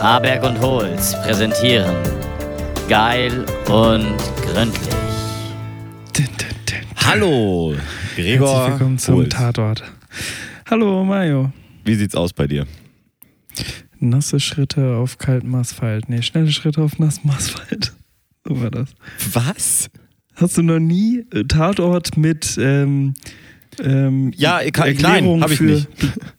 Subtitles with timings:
[0.00, 1.96] Aberg und Holz präsentieren
[2.88, 4.94] Geil und gründlich.
[7.04, 7.74] Hallo,
[8.14, 8.48] Gregor.
[8.48, 9.28] Herzlich willkommen zum Holz.
[9.30, 9.82] Tatort.
[10.70, 11.52] Hallo Mario.
[11.84, 12.66] Wie sieht's aus bei dir?
[13.98, 16.08] Nasse Schritte auf kaltem Asphalt.
[16.08, 17.92] Nee, schnelle Schritte auf nassem Asphalt.
[18.46, 18.94] So war das.
[19.34, 19.90] Was?
[20.34, 23.12] Hast du noch nie Tatort mit ähm,
[23.84, 25.88] ähm, Ja, ich kann- Erklärung nein, hab ich für, nicht.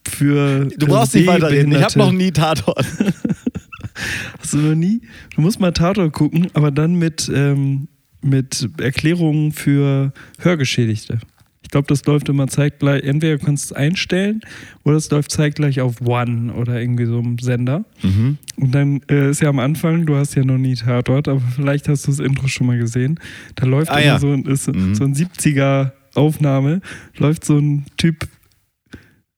[0.07, 1.71] Für, Du brauchst nicht weiterreden.
[1.71, 2.31] Ich habe noch nie.
[2.31, 2.85] Tatort.
[4.39, 5.01] Hast du noch nie?
[5.35, 7.87] Du musst mal Tatort gucken, aber dann mit, ähm,
[8.21, 11.19] mit Erklärungen für Hörgeschädigte.
[11.61, 13.03] Ich glaube, das läuft immer zeitgleich.
[13.03, 14.41] Entweder kannst du es einstellen
[14.85, 17.83] oder es läuft zeitgleich auf One oder irgendwie so einem Sender.
[18.01, 18.37] Mhm.
[18.55, 21.87] Und dann äh, ist ja am Anfang, du hast ja noch nie Tatort, aber vielleicht
[21.87, 23.19] hast du das Intro schon mal gesehen.
[23.55, 24.19] Da läuft Ah, immer ja.
[24.19, 24.95] so, ein- Mhm.
[24.95, 26.81] so ein 70er Aufnahme,
[27.17, 28.27] läuft so ein Typ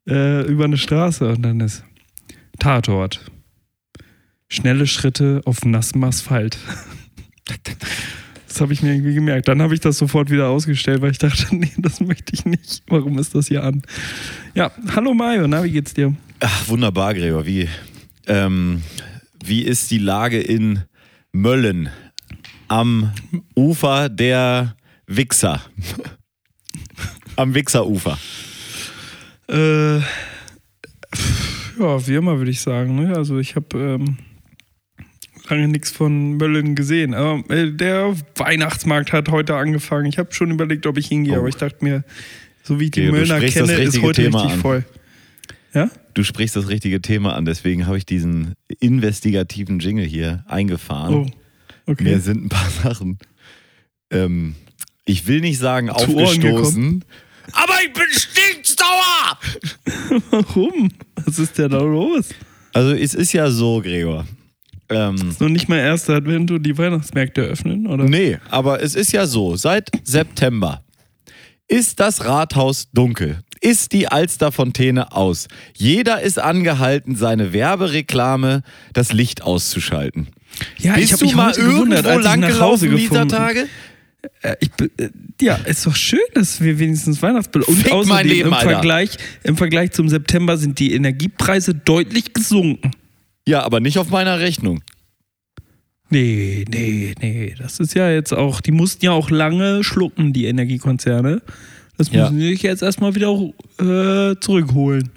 [0.08, 1.84] äh, über eine Straße und dann ist
[2.60, 3.32] Tatort.
[4.48, 6.58] Schnelle Schritte auf nassem Asphalt.
[8.48, 9.48] Das habe ich mir irgendwie gemerkt.
[9.48, 12.84] Dann habe ich das sofort wieder ausgestellt, weil ich dachte, nee, das möchte ich nicht.
[12.88, 13.82] Warum ist das hier an?
[14.54, 16.14] Ja, hallo Mario, na, wie geht's dir?
[16.42, 17.46] Ach, wunderbar, Gregor.
[17.46, 17.70] Wie,
[18.28, 18.82] ähm,
[19.42, 20.84] wie ist die Lage in
[21.32, 21.90] Möllen
[22.68, 23.14] am
[23.56, 24.76] Ufer der
[25.08, 25.62] Wichser?
[27.42, 28.18] am Wichserufer.
[29.50, 30.04] Äh, ja,
[32.08, 32.96] wie immer würde ich sagen.
[32.96, 33.16] Ne?
[33.16, 34.18] Also ich habe ähm,
[35.50, 37.14] lange nichts von Möllen gesehen.
[37.14, 40.06] Aber äh, der Weihnachtsmarkt hat heute angefangen.
[40.06, 41.40] Ich habe schon überlegt, ob ich hingehe, Oh.
[41.40, 42.04] aber ich dachte mir,
[42.64, 44.62] so wie ich die Okay, Möllner kenne, ist heute Thema richtig an.
[44.62, 44.86] voll.
[45.74, 45.90] Ja?
[46.14, 51.32] Du sprichst das richtige Thema an, deswegen habe ich diesen investigativen Jingle hier eingefahren.
[51.88, 52.04] Oh, okay.
[52.04, 53.18] Mir sind ein paar Sachen,
[54.12, 54.56] ähm,
[55.06, 57.04] ich will nicht sagen Zu aufgestoßen,
[57.54, 59.38] aber ich bin stinksauer!
[60.32, 60.90] Warum?
[61.26, 62.30] Was ist denn da los?
[62.74, 64.26] Also es ist ja so, Gregor.
[64.90, 68.04] Ähm, Ist noch nicht mal erster Advent und die Weihnachtsmärkte öffnen, oder?
[68.04, 70.84] nee, aber es ist ja so, seit September
[71.68, 73.40] ist das Rathaus dunkel.
[73.62, 75.48] Ist die Alsterfontäne aus.
[75.78, 80.28] Jeder ist angehalten, seine Werbereklame, das Licht auszuschalten.
[80.80, 83.28] Ja, Bist ich habe du mich mal gewundert, irgendwo als ich nach Hause langgelaufen dieser
[83.28, 83.68] Tage?
[84.42, 85.10] Äh, ich, äh,
[85.42, 88.56] ja, ist doch schön, dass wir wenigstens Weihnachtsbild und Fick außerdem Leben, im.
[88.56, 92.92] Vergleich im Vergleich zum September sind die Energiepreise deutlich gesunken.
[93.48, 94.82] Ja, aber nicht auf meiner Rechnung.
[96.10, 100.46] Nee, nee, nee, das ist ja jetzt auch, die mussten ja auch lange schlucken, die
[100.46, 101.42] Energiekonzerne.
[101.98, 102.24] Das Ja.
[102.24, 103.32] müssen sie sich jetzt erstmal wieder
[103.80, 105.10] äh, zurückholen.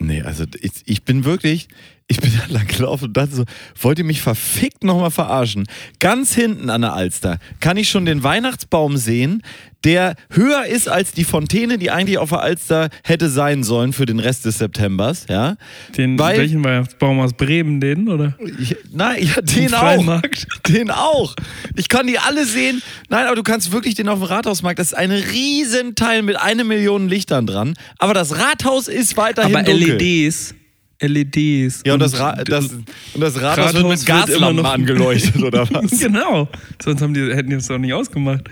[0.00, 1.68] Nee, also ich, ich bin wirklich,
[2.10, 3.44] ich bin da lang gelaufen und dachte so,
[3.80, 5.66] wollt ihr mich verfickt nochmal verarschen?
[6.00, 9.42] Ganz hinten an der Alster kann ich schon den Weihnachtsbaum sehen,
[9.84, 14.04] der höher ist als die Fontäne, die eigentlich auf der Alster hätte sein sollen für
[14.06, 15.56] den Rest des Septembers, ja.
[15.96, 18.36] Den, Weil- welchen Weihnachtsbaum aus Bremen, den, oder?
[18.58, 19.78] Ich, nein, ja, den auch.
[19.78, 20.46] Freimarkt?
[20.68, 21.34] Den auch.
[21.76, 22.82] Ich kann die alle sehen.
[23.08, 24.78] Nein, aber du kannst wirklich den auf dem Rathausmarkt.
[24.78, 27.74] Das ist ein Riesenteil mit eine Million Lichtern dran.
[27.98, 29.96] Aber das Rathaus ist weiterhin Aber dunkel.
[29.96, 30.54] LEDs.
[31.00, 31.82] LEDs.
[31.86, 32.84] Ja, und das, Ra das, und
[33.20, 35.98] das Rathaus, wird mit Gaslampen noch- angeleuchtet, oder was?
[35.98, 36.48] genau.
[36.82, 38.44] Sonst haben die, hätten die das doch nicht ausgemacht.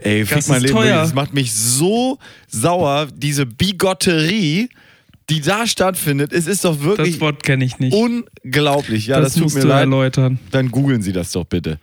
[0.00, 0.74] Ey, fick Das mein Leben.
[0.74, 0.96] teuer.
[0.96, 4.68] Das macht mich so sauer, diese Bigotterie,
[5.30, 6.32] die da stattfindet.
[6.32, 7.94] Es ist doch wirklich Das Wort kenne ich nicht.
[7.94, 9.06] unglaublich.
[9.06, 9.80] Ja, das, das tut mir leid.
[9.80, 10.38] erläutern.
[10.50, 11.78] Dann googeln Sie das doch bitte.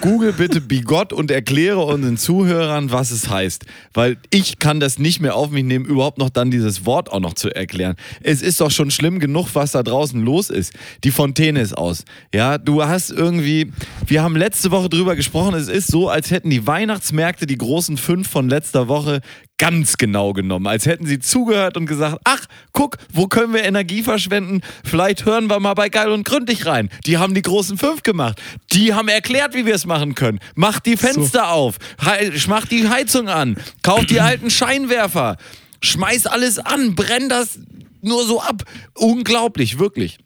[0.00, 3.64] Google bitte Bigott und erkläre unseren Zuhörern, was es heißt.
[3.92, 7.18] Weil ich kann das nicht mehr auf mich nehmen, überhaupt noch dann dieses Wort auch
[7.18, 7.96] noch zu erklären.
[8.22, 10.72] Es ist doch schon schlimm genug, was da draußen los ist.
[11.02, 12.04] Die Fontäne ist aus.
[12.32, 13.72] Ja, du hast irgendwie,
[14.06, 17.96] wir haben letzte Woche drüber gesprochen, es ist so, als hätten die Weihnachtsmärkte die großen
[17.96, 19.20] fünf von letzter Woche
[19.58, 24.02] ganz genau genommen, als hätten sie zugehört und gesagt, ach, guck, wo können wir Energie
[24.02, 24.60] verschwenden?
[24.84, 26.88] Vielleicht hören wir mal bei Geil und Gründlich rein.
[27.06, 28.40] Die haben die großen fünf gemacht.
[28.72, 30.40] Die haben erklärt, wie wir es machen können.
[30.56, 35.36] Mach die Fenster auf, hei- mach die Heizung an, kauf die alten Scheinwerfer,
[35.80, 37.60] schmeiß alles an, brenn das
[38.00, 38.64] nur so ab.
[38.94, 40.18] Unglaublich, wirklich.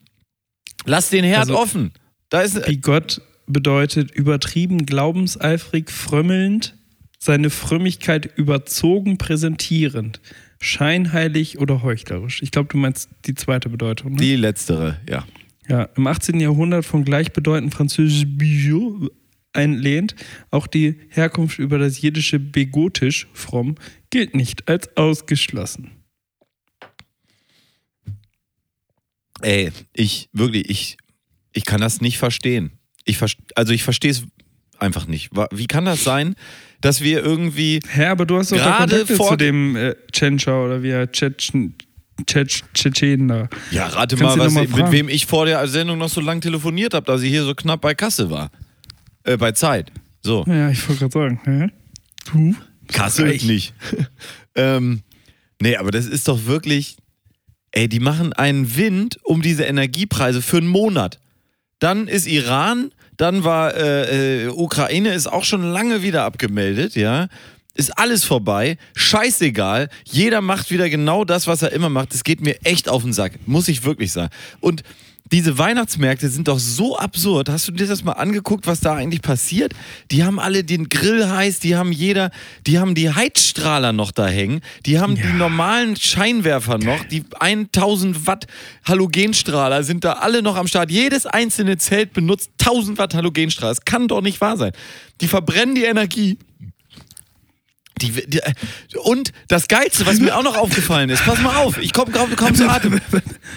[0.85, 1.91] Lass den Herd Also- offen.
[2.29, 6.75] Da ist Bigott bedeutet übertrieben, glaubenseifrig, frömmelnd,
[7.17, 10.21] seine Frömmigkeit überzogen präsentierend,
[10.59, 12.41] scheinheilig oder heuchlerisch.
[12.41, 14.13] Ich glaube, du meinst die zweite Bedeutung.
[14.13, 14.17] Ne?
[14.17, 15.25] die letztere, ja.
[15.67, 16.39] Ja, im 18.
[16.39, 19.09] Jahrhundert von gleichbedeutend französisch Bijou
[19.51, 20.15] entlehnt.
[20.49, 23.75] Auch die Herkunft über das jiddische Begotisch, fromm,
[24.09, 25.91] gilt nicht als ausgeschlossen.
[29.41, 30.97] Ey, ich wirklich, ich,
[31.53, 32.71] ich kann das nicht verstehen.
[33.03, 33.19] Ich
[33.55, 34.23] also ich verstehe es
[34.79, 35.29] einfach nicht.
[35.51, 36.35] Wie kann das sein,
[36.81, 40.83] dass wir irgendwie Hä, aber du hast doch Gerade vor- zu dem äh, Tschentscher oder
[40.83, 41.75] wie er Tschetschen,
[42.25, 43.49] Tschetschenen da.
[43.71, 46.41] Ja, rate Kannst mal, was, mal mit wem ich vor der Sendung noch so lange
[46.41, 48.51] telefoniert habe, dass ich hier so knapp bei Kasse war.
[49.23, 49.91] Äh, bei Zeit.
[50.21, 50.43] So.
[50.47, 51.41] Ja, ich wollte gerade sagen.
[51.45, 51.67] Hä?
[52.31, 52.55] Du?
[52.91, 53.43] Kasse Reich.
[53.43, 53.73] nicht.
[54.55, 55.01] ähm,
[55.61, 56.97] nee, aber das ist doch wirklich.
[57.71, 61.19] Ey, die machen einen Wind um diese Energiepreise für einen Monat.
[61.79, 67.27] Dann ist Iran, dann war äh, äh, Ukraine ist auch schon lange wieder abgemeldet, ja.
[67.73, 69.89] Ist alles vorbei, scheißegal.
[70.03, 72.11] Jeder macht wieder genau das, was er immer macht.
[72.13, 74.33] Das geht mir echt auf den Sack, muss ich wirklich sagen.
[74.61, 74.81] Und
[75.31, 77.49] diese Weihnachtsmärkte sind doch so absurd.
[77.49, 79.73] Hast du dir das mal angeguckt, was da eigentlich passiert?
[80.11, 82.31] Die haben alle den Grill heiß, die haben jeder,
[82.65, 88.27] die haben die Heizstrahler noch da hängen, die haben die normalen Scheinwerfer noch, die 1000
[88.27, 88.47] Watt
[88.85, 90.91] Halogenstrahler sind da alle noch am Start.
[90.91, 93.71] Jedes einzelne Zelt benutzt 1000 Watt Halogenstrahler.
[93.73, 94.71] Das kann doch nicht wahr sein.
[95.21, 96.37] Die verbrennen die Energie.
[98.01, 98.39] Die, die,
[99.03, 102.35] und das Geilste, was mir auch noch aufgefallen ist, pass mal auf, ich komme komm,
[102.35, 102.99] komm zu Atem.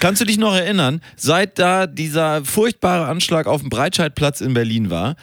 [0.01, 4.91] Kannst du dich noch erinnern, seit da dieser furchtbare Anschlag auf dem Breitscheidplatz in Berlin
[4.91, 5.17] war,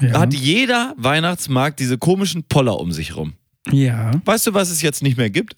[0.00, 0.20] Ja.
[0.20, 3.34] hat jeder Weihnachtsmarkt diese komischen Poller um sich rum.
[3.70, 4.12] Ja.
[4.24, 5.54] Weißt du, was es jetzt nicht mehr gibt?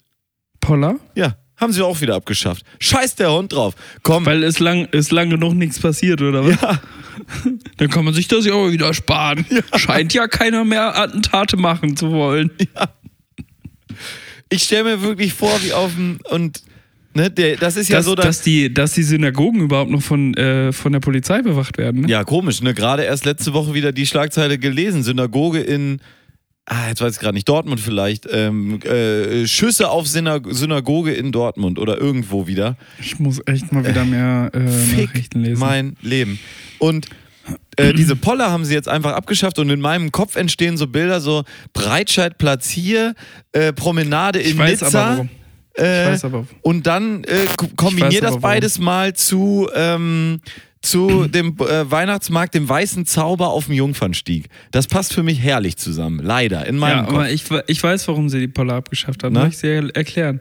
[0.59, 0.95] Poller?
[1.15, 2.63] Ja, haben sie auch wieder abgeschafft.
[2.79, 3.75] Scheiß der Hund drauf.
[4.01, 6.59] Komm, Weil es lang, ist lange noch nichts passiert, oder was?
[6.61, 6.79] ja,
[7.77, 9.45] Dann kann man sich das ja auch wieder sparen.
[9.75, 12.51] Scheint ja keiner mehr Attentate machen zu wollen.
[14.49, 16.61] ich stelle mir wirklich vor, wie auf dem und
[17.13, 20.01] ne, der, das ist ja dass, so, dass dass, die, dass die Synagogen überhaupt noch
[20.01, 22.01] von, äh, von der Polizei bewacht werden.
[22.01, 22.09] Ne?
[22.09, 22.73] Ja, komisch, ne?
[22.73, 25.03] Gerade erst letzte Woche wieder die Schlagzeile gelesen.
[25.03, 25.99] Synagoge in,
[26.65, 28.27] ah, jetzt weiß ich gerade nicht, Dortmund vielleicht.
[28.31, 32.77] Ähm, äh, Schüsse auf Synag Synagoge in Dortmund oder irgendwo wieder.
[32.99, 35.59] Ich muss echt mal wieder mehr äh, Fick Nachrichten lesen.
[35.59, 36.39] mein Leben.
[36.79, 37.07] Und
[37.75, 41.19] äh, diese Poller haben sie jetzt einfach abgeschafft und in meinem Kopf entstehen so Bilder,
[41.21, 41.43] so
[41.73, 43.15] Breitscheidplatz hier,
[43.51, 44.87] äh, Promenade in ich weiß Nizza.
[45.05, 45.29] aber warum.
[45.75, 46.45] Ich Äh, weiß aber.
[46.61, 50.39] und dann äh, ko- Ich kombinier weiß das beides mal zu, ähm,
[50.83, 54.49] zu dem äh, Weihnachtsmarkt, dem weißen Zauber auf dem Jungfernstieg.
[54.71, 56.19] Das passt für mich herrlich zusammen.
[56.21, 57.13] Leider, in meinem Ja, Kopf.
[57.15, 59.33] aber ich, ich weiß, warum sie die Poller abgeschafft haben.
[59.33, 59.41] Na?
[59.41, 60.39] Soll ich dir erklären?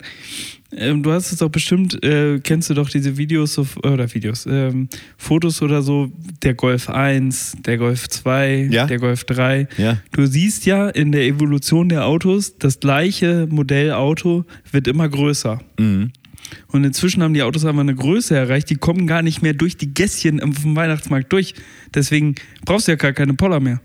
[0.74, 4.46] Ähm, du hast es doch bestimmt, äh, kennst du doch diese Videos, so, oder Videos,
[4.46, 6.10] ähm, Fotos oder so,
[6.42, 8.86] der Golf 1, der Golf 2, Ja.
[8.86, 9.68] der Golf 3.
[9.76, 9.98] Ja.
[10.12, 15.60] Du siehst ja in der Evolution der Autos, das gleiche Modellauto wird immer größer.
[15.78, 16.10] Mhm.
[16.68, 19.76] Und inzwischen haben die Autos einfach eine Größe erreicht, die kommen gar nicht mehr durch
[19.76, 21.54] die Gässchen dem Weihnachtsmarkt durch.
[21.94, 22.34] Deswegen
[22.64, 23.80] brauchst du ja gar keine Poller mehr.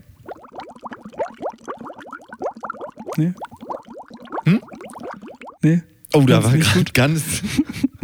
[3.16, 3.32] Nee?
[4.44, 4.60] Hm?
[5.62, 5.82] Nee?
[6.14, 7.22] Oh, da war gerade ganz,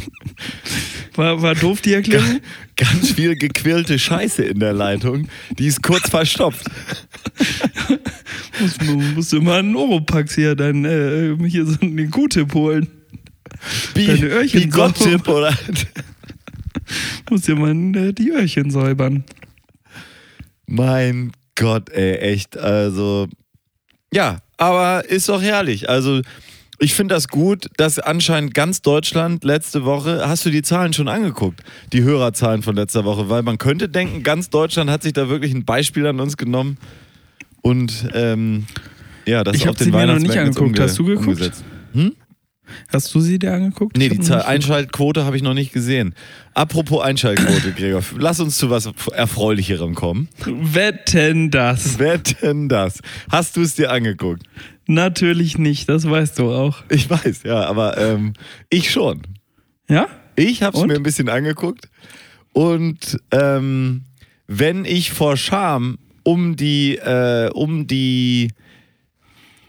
[1.16, 2.40] War, war doof die Erklärung?
[2.76, 5.28] ganz viel gequirlte Scheiße in der Leitung.
[5.58, 6.66] Die ist kurz verstopft.
[8.60, 8.78] Muss,
[9.14, 12.88] musst du mal einen Oropax hier, dann äh, hier so einen Q-Tip holen.
[13.94, 15.56] Bi Deine Öhrchen Bigott-Tipp oder.
[17.30, 19.24] Dir mal äh, die Öhrchen säubern.
[20.66, 22.56] Mein Gott, ey, echt.
[22.56, 23.28] Also,
[24.12, 25.88] ja, aber ist doch herrlich.
[25.88, 26.20] Also,
[26.78, 31.08] ich finde das gut, dass anscheinend ganz Deutschland letzte Woche, hast du die Zahlen schon
[31.08, 31.62] angeguckt?
[31.92, 35.54] Die Hörerzahlen von letzter Woche, weil man könnte denken, ganz Deutschland hat sich da wirklich
[35.54, 36.78] ein Beispiel an uns genommen
[37.62, 38.66] und ähm,
[39.26, 40.80] ja, das Ich auf hab den sie mir noch nicht Weihnachtsmärkten angeguckt.
[40.80, 41.52] Hast du geguckt?
[41.92, 42.12] Hm?
[42.88, 43.96] Hast du sie dir angeguckt?
[43.96, 46.14] Nee, die Zahl Einschaltquote habe ich noch nicht gesehen.
[46.54, 50.28] Apropos Einschaltquote, Gregor, lass uns zu was Erfreulicherem kommen.
[50.44, 51.98] Wetten das?
[51.98, 53.00] Wer denn das?
[53.30, 54.42] Hast du es dir angeguckt?
[54.86, 56.84] Natürlich nicht, das weißt du auch.
[56.90, 58.34] Ich weiß, ja, aber ähm,
[58.70, 59.22] ich schon.
[59.88, 60.08] Ja?
[60.36, 61.88] Ich habe es mir ein bisschen angeguckt
[62.52, 64.02] und ähm,
[64.46, 68.48] wenn ich vor Scham um die, äh, um die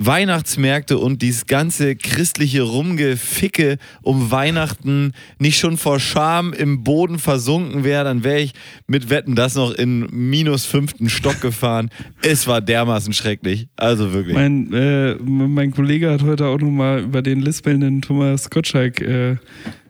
[0.05, 7.83] Weihnachtsmärkte und dieses ganze christliche Rumgeficke um Weihnachten nicht schon vor Scham im Boden versunken
[7.83, 8.53] wäre, dann wäre ich
[8.88, 11.89] mit Wetten das noch in minus fünften Stock gefahren.
[12.21, 13.67] Es war dermaßen schrecklich.
[13.75, 14.35] Also wirklich.
[14.35, 19.38] Mein, äh, mein Kollege hat heute auch nochmal über den lispelnden Thomas Gottschalk äh,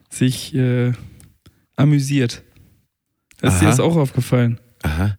[0.08, 0.92] sich äh,
[1.76, 2.42] amüsiert.
[3.42, 4.58] Ist dir das auch aufgefallen?
[4.82, 5.18] Aha.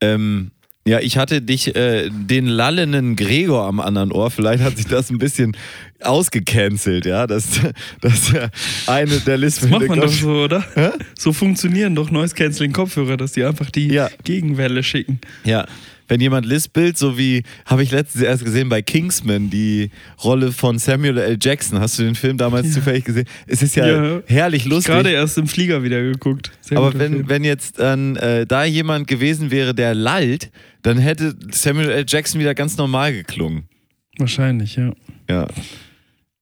[0.00, 0.50] Ähm,
[0.86, 4.30] ja, ich hatte dich, äh, den lallenden Gregor am anderen Ohr.
[4.30, 5.56] Vielleicht hat sich das ein bisschen
[6.00, 7.26] ausgecancelt, ja.
[7.26, 7.60] Das,
[8.00, 8.48] das äh,
[8.86, 9.70] eine der Das Listen.
[9.70, 10.64] macht man doch so, oder?
[10.74, 10.90] Hä?
[11.18, 14.08] So funktionieren doch Noise-Canceling-Kopfhörer, dass die einfach die Ja.
[14.24, 15.20] Gegenwelle schicken.
[15.44, 15.66] Ja.
[16.08, 19.90] Wenn jemand lispelt, so wie, habe ich letztens erst gesehen bei Kingsman, die
[20.22, 21.38] Rolle von Samuel L.
[21.40, 21.80] Jackson.
[21.80, 22.72] Hast du den Film damals Ja.
[22.74, 23.26] zufällig gesehen?
[23.46, 24.22] Es ist ja, Ja.
[24.26, 24.92] herrlich lustig.
[24.94, 26.52] Gerade erst im Flieger wieder geguckt.
[26.60, 27.28] Sehr Aber wenn, Film.
[27.28, 30.50] wenn jetzt dann äh, da jemand gewesen wäre, der lallt,
[30.82, 32.04] dann hätte Samuel L.
[32.06, 33.64] Jackson wieder ganz normal geklungen.
[34.18, 34.92] Wahrscheinlich, ja.
[35.28, 35.46] Ja.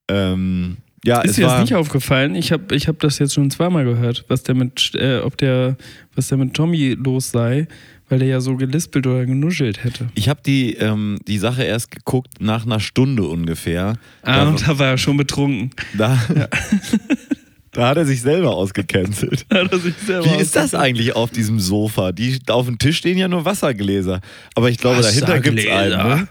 [0.09, 2.33] Ähm, Ja, Ist dir das nicht aufgefallen?
[2.33, 5.77] Ich habe ich hab das jetzt schon zweimal gehört, was der mit, äh, ob der,
[6.15, 7.67] was der mit Tommy los sei,
[8.09, 10.09] weil der ja so gelispelt oder genuschelt hätte.
[10.15, 13.97] ich habe die, ähm, die Sache erst geguckt nach einer Stunde ungefähr.
[14.21, 15.71] Ah, Da- und da war er schon betrunken.
[15.97, 16.19] Da,
[17.71, 19.45] da hat er sich selber ausgecancelt.
[19.51, 22.11] Hat er sich selber Wie ist das eigentlich auf diesem Sofa?
[22.11, 24.21] Die, auf dem Tisch stehen ja nur Wassergläser.
[24.53, 25.97] Aber ich glaube, dahinter gibt es einen.
[25.97, 26.27] Ne?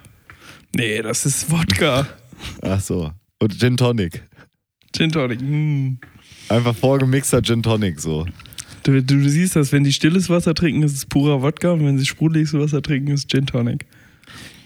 [0.76, 2.06] Nee, das ist Wodka.
[2.62, 3.12] Ach so.
[3.40, 4.22] Und Gin Tonic.
[4.96, 5.40] Gin Tonic.
[5.40, 5.98] Mm.
[6.48, 8.26] Einfach vorgemixter Gin Tonic so.
[8.84, 11.84] Du, du, du siehst das, wenn die stilles Wasser trinken, ist es purer Wodka und
[11.84, 13.86] wenn sie sprudeliges Wasser trinken, ist es Gin Tonic.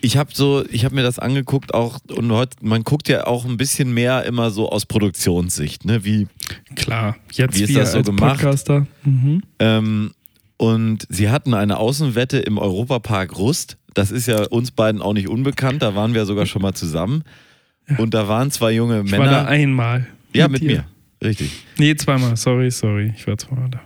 [0.01, 3.45] Ich habe so, ich habe mir das angeguckt auch und heute, man guckt ja auch
[3.45, 6.05] ein bisschen mehr immer so aus Produktionssicht, ne?
[6.05, 6.29] Wie
[6.77, 8.35] Klar, jetzt Wie ist das so als gemacht?
[8.41, 8.87] Podcaster.
[9.05, 9.43] Mhm.
[9.59, 10.13] Ähm,
[10.57, 13.77] und sie hatten eine Außenwette im Europapark Rust.
[13.95, 15.83] Das ist ja uns beiden auch nicht unbekannt.
[15.83, 17.23] Da waren wir sogar schon mal zusammen.
[17.97, 19.47] Und da waren zwei junge Ich war da Männer.
[19.49, 20.07] einmal.
[20.35, 20.67] ja, mit dir.
[20.67, 20.85] mir.
[21.25, 21.51] Richtig.
[21.79, 22.37] Nee, zweimal.
[22.37, 23.13] Sorry, sorry.
[23.17, 23.81] Ich war zweimal da.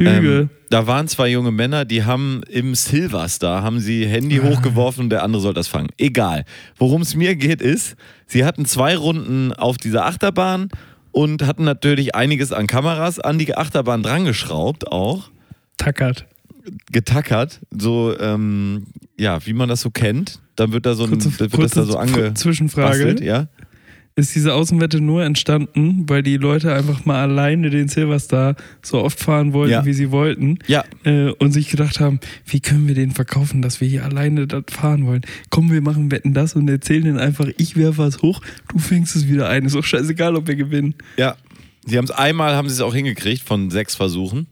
[0.00, 0.38] Lüge.
[0.42, 4.44] Ähm, da waren zwei junge Männer, die haben im Silverstar, haben sie Handy Ah.
[4.44, 5.88] hochgeworfen und der andere soll das fangen.
[5.98, 6.44] Egal.
[6.76, 10.68] Worum es mir geht ist, sie hatten zwei Runden auf dieser Achterbahn
[11.12, 15.30] und hatten natürlich einiges an Kameras an die Achterbahn drangeschraubt auch.
[15.76, 16.26] Tackert.
[16.92, 18.84] getackert, so ähm,
[19.18, 20.40] ja, wie man das so kennt.
[20.56, 23.24] Dann wird da so ein, Kurze, wird das kurze da so angebastelt, Zwischenfrage.
[23.24, 23.46] ja.
[24.20, 29.18] Ist diese Außenwette nur entstanden, weil die Leute einfach mal alleine den Silverstar so oft
[29.18, 29.84] fahren wollten, Ja.
[29.86, 33.80] wie sie wollten Ja, äh, und sich gedacht haben, wie können wir den verkaufen, dass
[33.80, 35.22] wir hier alleine das fahren wollen?
[35.50, 39.16] Komm, wir machen Wetten das und erzählen denen einfach, ich werfe was hoch, du fängst
[39.16, 39.64] es wieder ein.
[39.64, 40.94] Ist auch scheißegal, ob wir gewinnen.
[41.16, 41.36] ja.
[41.86, 44.46] Sie haben es einmal, haben sie es auch hingekriegt von sechs Versuchen.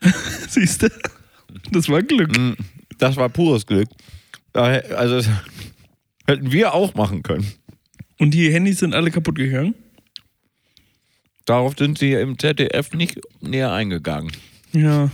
[0.48, 0.88] Siehst du?
[1.70, 2.36] Das war Glück.
[2.36, 2.54] Mm,
[2.98, 3.88] Das war pures Glück.
[4.52, 5.20] Also
[6.26, 7.46] hätten wir auch machen können.
[8.22, 9.74] Und die Handys sind alle kaputt gegangen.
[11.44, 14.30] Darauf sind sie im ZDF nicht näher eingegangen.
[14.72, 15.10] Ja.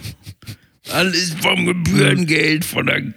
[0.93, 3.15] Alles vom Gebührengeld von der.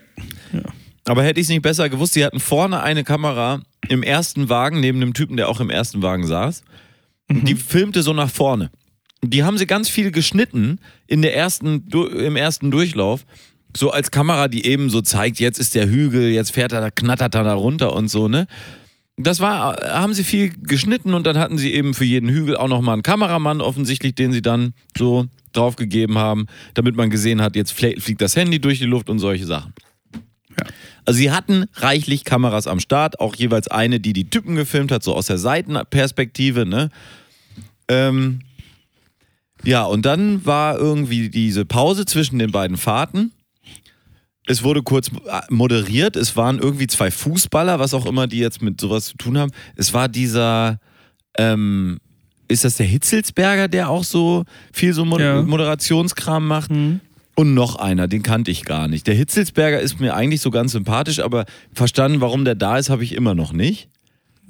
[1.03, 4.79] Aber hätte ich es nicht besser gewusst, sie hatten vorne eine Kamera im ersten Wagen,
[4.79, 6.63] neben dem Typen, der auch im ersten Wagen saß.
[7.27, 8.71] Und die filmte so nach vorne.
[9.21, 13.25] Die haben sie ganz viel geschnitten in der ersten, im ersten Durchlauf.
[13.75, 16.91] So als Kamera, die eben so zeigt, jetzt ist der Hügel, jetzt fährt er, da
[16.91, 18.47] knattert er da runter und so, ne?
[19.17, 22.67] Das war, haben sie viel geschnitten und dann hatten sie eben für jeden Hügel auch
[22.67, 27.71] nochmal einen Kameramann offensichtlich, den sie dann so draufgegeben haben, damit man gesehen hat, jetzt
[27.71, 29.73] flie- fliegt das Handy durch die Luft und solche Sachen.
[31.05, 35.03] Also sie hatten reichlich Kameras am Start, auch jeweils eine, die die Typen gefilmt hat,
[35.03, 36.89] so aus der Seitenperspektive, ne?
[37.87, 38.39] Ähm,
[39.63, 43.31] ja, und dann war irgendwie diese Pause zwischen den beiden Fahrten.
[44.47, 46.15] Es wurde kurz äh, moderiert.
[46.15, 49.51] Es waren irgendwie zwei Fußballer, was auch immer die jetzt mit sowas zu tun haben.
[49.75, 50.79] Es war dieser,
[51.37, 51.99] ähm,
[52.47, 54.43] ist das der Hitzelsberger, der auch so
[54.73, 55.41] viel so Mo Ja.
[55.41, 56.71] Moderationskram macht?
[57.35, 59.07] Und noch einer, den kannte ich gar nicht.
[59.07, 63.03] Der Hitzelsberger ist mir eigentlich so ganz sympathisch, aber verstanden, warum der da ist, habe
[63.03, 63.89] ich immer noch nicht.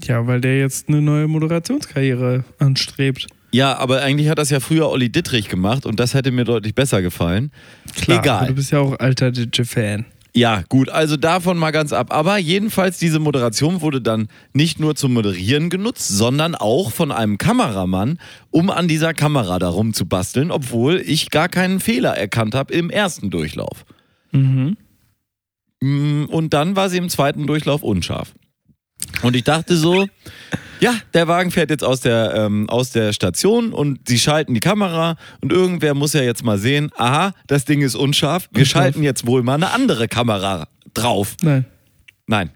[0.03, 3.27] Ja, weil der jetzt eine neue Moderationskarriere anstrebt.
[3.53, 6.73] Ja, aber eigentlich hat das ja früher Olli Dittrich gemacht und das hätte mir deutlich
[6.73, 7.51] besser gefallen.
[7.95, 8.47] Klar, Egal.
[8.47, 10.05] Du bist ja auch alter Digi-Fan.
[10.33, 12.13] Ja, gut, also davon mal ganz ab.
[12.13, 17.37] Aber jedenfalls, diese Moderation wurde dann nicht nur zum Moderieren genutzt, sondern auch von einem
[17.37, 18.17] Kameramann,
[18.49, 22.89] um an dieser Kamera darum zu basteln, obwohl ich gar keinen Fehler erkannt habe im
[22.89, 23.83] ersten Durchlauf.
[24.31, 24.77] Mhm.
[25.81, 28.33] Mm, Und dann war sie im zweiten Durchlauf unscharf.
[29.21, 30.07] Und ich dachte so,
[30.79, 34.59] ja, der Wagen fährt jetzt aus der, ähm, aus der Station und sie schalten die
[34.59, 38.83] Kamera und irgendwer muss ja jetzt mal sehen, aha, das Ding ist unscharf, wir Unscharf.
[38.83, 41.35] schalten jetzt wohl mal eine andere Kamera drauf.
[41.43, 41.65] Nein.
[42.25, 42.49] Nein.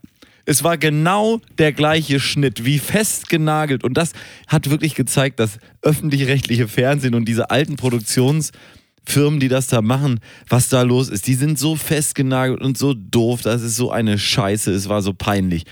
[0.45, 3.83] Es war genau der gleiche Schnitt, wie festgenagelt.
[3.83, 4.13] Und das
[4.47, 10.69] hat wirklich gezeigt, dass öffentlich-rechtliche Fernsehen und diese alten Produktionsfirmen, die das da machen, was
[10.69, 13.41] da los ist, die sind so festgenagelt und so doof.
[13.41, 14.71] Das ist so eine Scheiße.
[14.71, 15.65] Es war so peinlich.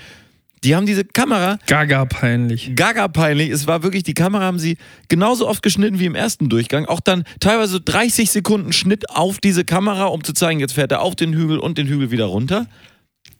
[0.64, 2.72] Die haben diese Kamera Gaga peinlich.
[2.74, 3.50] gaga peinlich.
[3.50, 4.76] Es war wirklich, die Kamera haben sie
[5.08, 6.86] genauso oft geschnitten wie im ersten Durchgang.
[6.86, 10.90] Auch dann teilweise so 30 Sekunden Schnitt auf diese Kamera, um zu zeigen, jetzt fährt
[10.92, 12.66] er auf den Hügel und den Hügel wieder runter.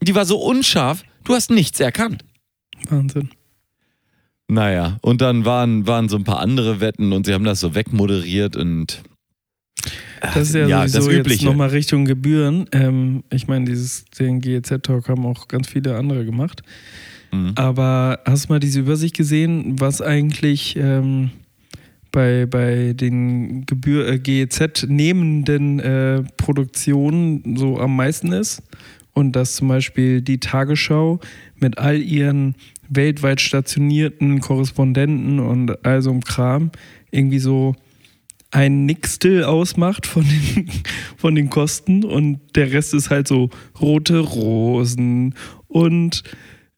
[0.02, 2.24] Die war so unscharf, du hast nichts erkannt.
[2.90, 3.30] Wahnsinn.
[4.46, 7.74] Naja, und dann waren, waren so ein paar andere Wetten und sie haben das so
[7.74, 9.02] wegmoderiert und.
[10.20, 11.46] Das ist ja, Ja, das sowieso jetzt Übliche.
[11.46, 12.66] nochmal Richtung Gebühren.
[12.72, 16.62] Ähm, ich meine, dieses den GEZ-Talk haben auch ganz viele andere gemacht.
[17.34, 17.52] Mhm.
[17.56, 21.30] Aber hast du mal diese Übersicht gesehen, was eigentlich ähm,
[22.12, 28.62] bei, bei den Gebühr, äh, GEZ-nehmenden äh, Produktionen so am meisten ist?
[29.12, 31.20] Und dass zum Beispiel die Tagesschau
[31.56, 32.56] mit all ihren
[32.88, 36.70] weltweit stationierten Korrespondenten und all so einem Kram
[37.10, 37.76] irgendwie so
[38.50, 40.70] ein Nixtel ausmacht von den,
[41.16, 43.50] von den Kosten und der Rest ist halt so
[43.80, 45.34] rote Rosen
[45.68, 46.22] und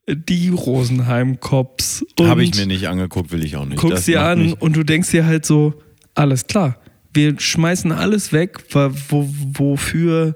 [0.09, 2.05] die Rosenheim-Cops.
[2.21, 3.79] Habe ich mir nicht angeguckt, will ich auch nicht.
[3.79, 5.75] Guckst dir an mich- und du denkst dir halt so,
[6.15, 6.79] alles klar,
[7.13, 8.59] wir schmeißen alles weg,
[9.09, 10.35] wo, wofür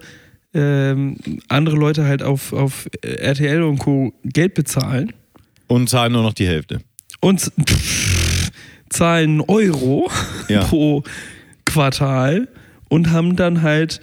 [0.54, 1.16] ähm,
[1.48, 4.12] andere Leute halt auf, auf RTL und Co.
[4.24, 5.12] Geld bezahlen
[5.68, 6.80] Und zahlen nur noch die Hälfte.
[7.20, 8.50] und pff,
[8.88, 10.10] zahlen Euro
[10.48, 10.64] Ja.
[10.64, 11.04] pro
[11.64, 12.48] Quartal
[12.88, 14.00] und haben dann halt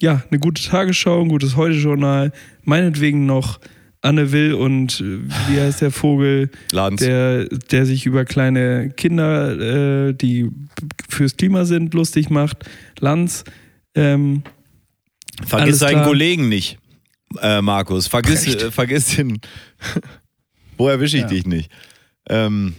[0.00, 2.32] ja eine gute Tagesschau, ein gutes Heute-Journal,
[2.64, 3.60] meinetwegen noch
[4.06, 7.00] Anne Will und äh, wie heißt der Vogel, Ladens.
[7.00, 10.50] der, der sich über kleine Kinder, äh, die
[11.08, 12.58] fürs Klima sind, lustig macht.
[13.00, 13.44] Lanz.
[13.94, 14.42] Ähm,
[15.44, 16.04] Vergiss deinen.
[16.04, 16.78] Kollegen nicht,
[17.42, 18.06] äh, Markus.
[18.06, 19.38] Vergiss, äh, vergiss den.
[20.78, 21.28] Wo erwische ich Ja.
[21.28, 21.70] dich nicht?
[22.28, 22.74] Ähm,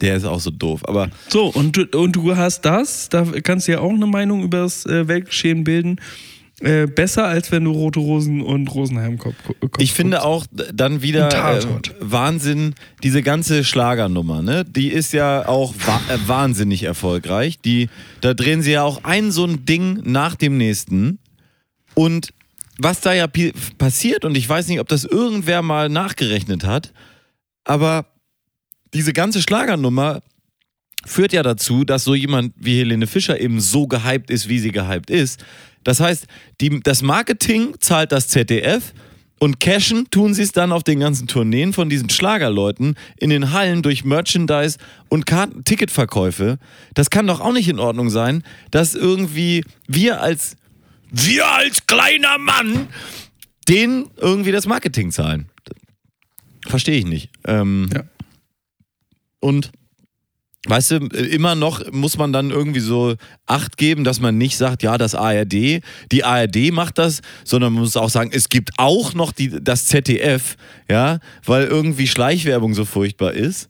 [0.00, 0.82] der ist auch so doof.
[0.88, 4.42] Aber so, und, du- und du hast das, da kannst du ja auch eine Meinung
[4.42, 6.00] über das äh, Weltgeschehen bilden.
[6.64, 10.26] Äh, besser, als wenn du Rote Rosen und Rosenheim-Kopf Kopf ich finde guckst.
[10.26, 11.60] auch dann wieder äh.
[12.00, 14.64] Wahnsinn, diese ganze Schlagernummer, ne?
[14.64, 17.58] Die ist ja auch wa äh, wahnsinnig erfolgreich.
[17.60, 17.90] Die,
[18.22, 21.18] da drehen sie ja auch ein so ein Ding nach dem nächsten.
[21.94, 22.32] Und
[22.78, 23.26] was da ja
[23.78, 26.92] passiert, und ich weiß nicht, ob das irgendwer mal nachgerechnet hat,
[27.64, 28.06] aber
[28.94, 30.22] diese ganze Schlagernummer
[31.04, 34.72] führt ja dazu, dass so jemand wie Helene Fischer eben so gehypt ist, wie sie
[34.72, 35.44] gehypt ist.
[35.84, 36.26] Das heißt,
[36.60, 38.92] die, das Marketing zahlt das ZDF
[39.38, 43.52] und cashen tun sie es dann auf den ganzen Tourneen von diesen Schlagerleuten in den
[43.52, 46.58] Hallen durch Merchandise und Karten Ticketverkäufe.
[46.94, 50.56] Das kann doch auch nicht in Ordnung sein, dass irgendwie wir als
[51.10, 52.88] wir als kleiner Mann
[53.68, 55.48] denen irgendwie das Marketing zahlen.
[56.66, 57.30] Verstehe ich nicht.
[57.46, 58.02] Ähm, Ja.
[59.40, 59.70] Und
[60.66, 63.14] weißt du, immer noch muss man dann irgendwie so
[63.46, 67.82] Acht geben, dass man nicht sagt, ja, das ARD, die ARD macht das, sondern man
[67.82, 70.56] muss auch sagen, es gibt auch noch die, das ZDF,
[70.88, 73.68] ja, weil irgendwie Schleichwerbung so furchtbar ist.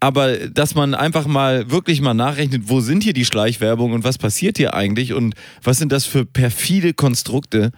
[0.00, 4.18] Aber dass man einfach mal wirklich mal nachrechnet, wo sind hier die Schleichwerbung und was
[4.18, 7.72] passiert hier eigentlich und was sind das für perfide Konstrukte,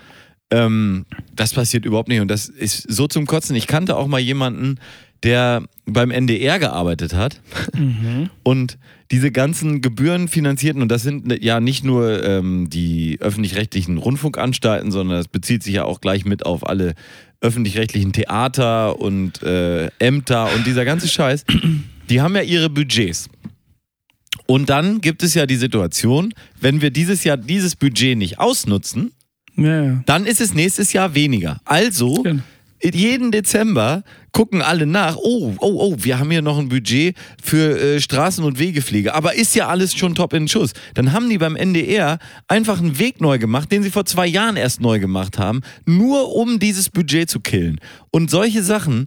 [0.51, 2.21] ähm, das passiert überhaupt nicht.
[2.21, 3.55] Und das ist so zum Kotzen.
[3.55, 4.79] Ich kannte auch mal jemanden,
[5.23, 7.41] der beim NDR gearbeitet hat
[8.43, 8.79] und
[9.11, 15.19] diese ganzen Gebühren finanzierten, und das sind ja nicht nur ähm, die öffentlich-rechtlichen Rundfunkanstalten, sondern
[15.19, 16.95] das bezieht sich ja auch gleich mit auf alle
[17.41, 21.45] öffentlich-rechtlichen Theater und äh, Ämter und dieser ganze Scheiß.
[22.11, 23.29] Die haben ja ihre Budgets.
[24.47, 29.13] Und dann gibt es ja die Situation, wenn wir dieses Jahr dieses Budget nicht ausnutzen,
[29.57, 30.03] Ja, ja.
[30.07, 31.61] dann ist es nächstes Jahr weniger.
[31.65, 32.43] Also, Genau.
[32.83, 37.79] Jeden Dezember gucken alle nach, oh, oh, oh, wir haben hier noch ein Budget für
[37.79, 40.73] äh, Straßen- und Wegepflege, aber ist ja alles schon top in Schuss.
[40.95, 44.57] Dann haben die beim NDR einfach einen Weg neu gemacht, den sie vor zwei Jahren
[44.57, 47.81] erst neu gemacht haben, nur um dieses Budget zu killen.
[48.11, 49.07] Und solche Sachen,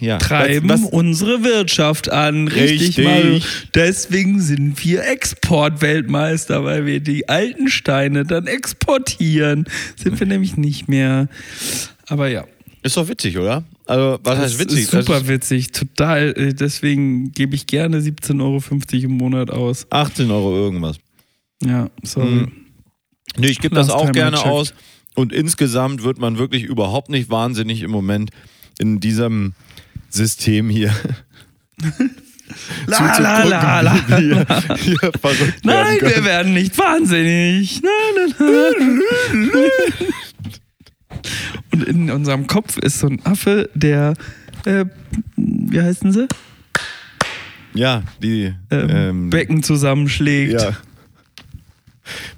[0.00, 2.48] ja, treiben was, was, unsere Wirtschaft an.
[2.48, 3.04] Richtig, Richtig.
[3.04, 3.40] Mario.
[3.74, 9.66] Deswegen sind wir Exportweltmeister, weil wir die alten Steine dann exportieren.
[9.96, 11.28] Sind wir nämlich nicht mehr.
[12.06, 12.44] Aber ja.
[12.82, 13.64] ist doch witzig, oder?
[13.86, 14.80] Also, was heißt das witzig?
[14.80, 16.34] Ist super ist witzig, total.
[16.36, 19.86] Äh, Deswegen gebe ich gerne 17,50 Euro im Monat aus.
[19.90, 20.98] 18 Euro irgendwas.
[21.64, 22.28] Ja, sorry.
[22.28, 22.52] Mhm.
[23.38, 24.74] Nee, ich gebe das auch gerne aus.
[25.14, 28.30] Und insgesamt wird man wirklich überhaupt nicht wahnsinnig im Moment
[28.78, 29.54] in diesem
[30.10, 30.94] System hier.
[32.86, 33.94] La, la, la, la.
[34.06, 37.82] wie wir hier verrückt Nein, wir werden nicht wahnsinnig.
[37.82, 39.02] Nein, nein,
[39.52, 40.08] nein.
[41.72, 44.14] Und in unserem Kopf ist so ein Affe, der,
[44.64, 44.84] äh,
[45.36, 46.28] wie heißen sie?
[47.74, 50.60] Ja, die Ähm, ähm, Becken zusammenschlägt.
[50.60, 50.76] Ja.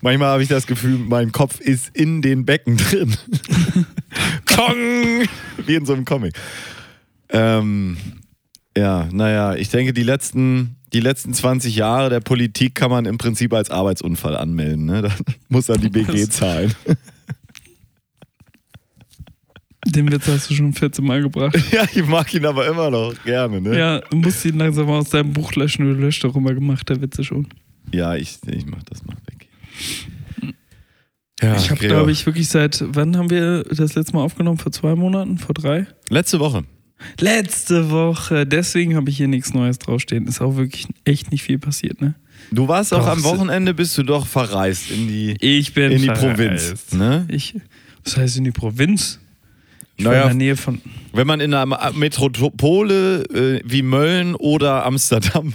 [0.01, 3.15] Manchmal habe ich das Gefühl, mein Kopf ist in den Becken drin.
[4.59, 5.29] Kong!
[5.67, 6.35] Wie in so einem Comic.
[7.29, 7.97] Ähm,
[8.77, 13.19] ja, naja, ich denke, die letzten, die letzten 20 Jahre der Politik kann man im
[13.19, 14.87] Prinzip als Arbeitsunfall anmelden.
[14.87, 15.03] Ne?
[15.03, 15.13] Dann
[15.49, 16.75] muss er die BG zahlen.
[19.87, 21.57] Den Witz hast du schon 14 Mal gebracht.
[21.73, 23.61] ja, ich mag ihn aber immer noch gerne.
[23.61, 23.79] Ne?
[23.79, 25.85] Ja, du musst ihn langsam aus deinem Buch löschen.
[25.85, 27.47] Du löscht doch immer gemacht, der Witze schon.
[27.93, 29.49] Ja, ich, ich mach das mal weg.
[31.41, 34.59] Ja, ich habe, glaube ich, wirklich seit, wann haben wir das letzte Mal aufgenommen?
[34.59, 35.39] Vor zwei Monaten?
[35.39, 35.87] Vor drei?
[36.09, 36.65] Letzte Woche.
[37.21, 38.45] Letzte Woche.
[38.45, 40.27] Deswegen habe ich hier nichts Neues draufstehen.
[40.27, 42.15] Ist auch wirklich echt nicht viel passiert, ne?
[42.51, 45.93] Du warst auch Doch, am so- Wochenende, bist du doch verreist in die, Ich bin
[45.93, 46.23] in die verreist.
[46.25, 46.93] Provinz.
[46.93, 47.25] Ne?
[47.29, 47.55] Ich,
[48.05, 49.21] was heißt in die Provinz?
[49.97, 50.81] Ich war in Naja, der Nähe von.
[51.13, 55.53] wenn man in einer Metropole äh, wie Mölln oder Amsterdam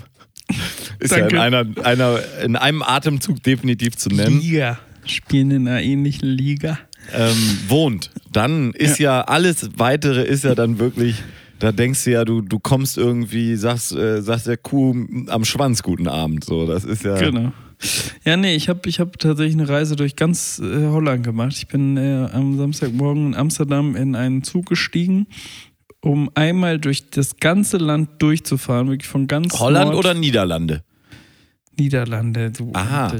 [1.00, 1.36] ist Danke.
[1.36, 4.80] ja in, einer, einer, in einem Atemzug definitiv zu nennen, Liga.
[5.06, 6.80] Spielen in einer ähnlichen Liga.
[7.14, 9.22] ähm, wohnt, dann ist ja.
[9.22, 11.22] alles weitere ist ja dann wirklich,
[11.60, 14.96] da denkst du ja, du, du kommst irgendwie, sagst, äh, sagst der Kuh
[15.28, 16.44] am Schwanz guten Abend.
[16.44, 17.18] So, das ist ja.
[17.18, 17.52] Genau.
[18.24, 21.54] Ja, nee, ich habe ich hab tatsächlich eine Reise durch ganz äh, Holland gemacht.
[21.58, 25.28] Ich bin äh, am Samstagmorgen in Amsterdam in einen Zug gestiegen,
[26.02, 30.84] um einmal durch das ganze Land durchzufahren, wirklich von ganz Holland Nord oder Niederlande?
[31.78, 32.52] Niederlande.
[32.52, 33.14] Du, Aha.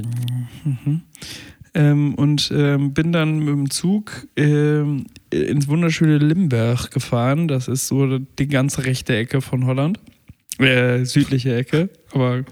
[0.64, 1.02] Mhm.
[1.76, 7.48] Ähm, und ähm, bin dann mit dem Zug ähm, ins wunderschöne Limburg gefahren.
[7.48, 9.98] Das ist so die ganze rechte Ecke von Holland.
[10.58, 12.44] Äh, südliche Ecke, aber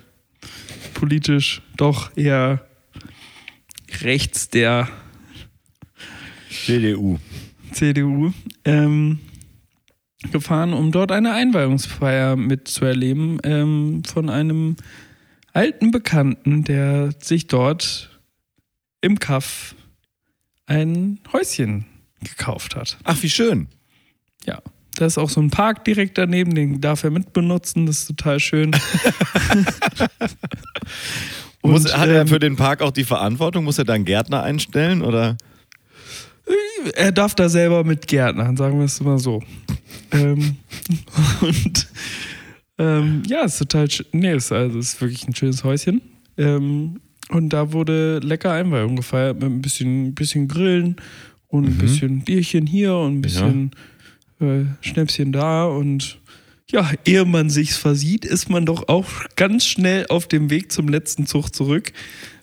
[0.94, 2.66] politisch doch eher
[4.00, 4.88] rechts der
[6.50, 7.18] CDU.
[7.72, 8.32] CDU.
[8.64, 9.20] Ähm,
[10.30, 14.76] gefahren, um dort eine Einweihungsfeier mitzuerleben ähm, von einem
[15.52, 18.11] alten Bekannten, der sich dort
[19.02, 19.74] im Kaff
[20.66, 21.84] ein Häuschen
[22.22, 22.96] gekauft hat.
[23.04, 23.68] Ach, wie schön.
[24.46, 24.62] Ja.
[24.94, 28.40] Da ist auch so ein Park direkt daneben, den darf er mitbenutzen, das ist total
[28.40, 28.70] schön.
[31.62, 33.64] Muss, Und, hat er ähm, für den Park auch die Verantwortung?
[33.64, 35.02] Muss er da einen Gärtner einstellen?
[35.02, 35.36] Oder?
[36.94, 39.42] er darf da selber mit Gärtnern, sagen wir es mal so.
[40.10, 40.56] ähm,
[41.40, 41.88] und
[42.78, 44.06] ähm, ja, es ist total schön.
[44.12, 46.02] Nee, ist, also, ist wirklich ein schönes Häuschen.
[46.36, 47.00] Ähm,
[47.32, 50.96] und da wurde lecker Einweihung gefeiert mit ein bisschen, bisschen Grillen
[51.48, 53.70] und ein bisschen Bierchen hier und ein bisschen
[54.40, 55.64] äh, Schnäpschen da.
[55.66, 56.18] Und
[56.70, 60.88] ja, ehe man sich's versieht, ist man doch auch ganz schnell auf dem Weg zum
[60.88, 61.92] letzten Zug zurück,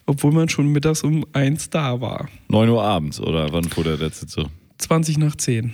[0.06, 2.30] obwohl man schon mittags um eins da war.
[2.50, 4.48] 9 Uhr abends oder wann fuhr der letzte Zug?
[4.78, 5.74] 20 nach 10.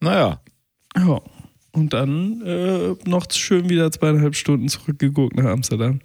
[0.00, 0.40] Naja,
[0.96, 1.20] Ja.
[1.72, 6.00] Und dann äh, noch schön wieder zweieinhalb Stunden zurückgeguckt nach Amsterdam.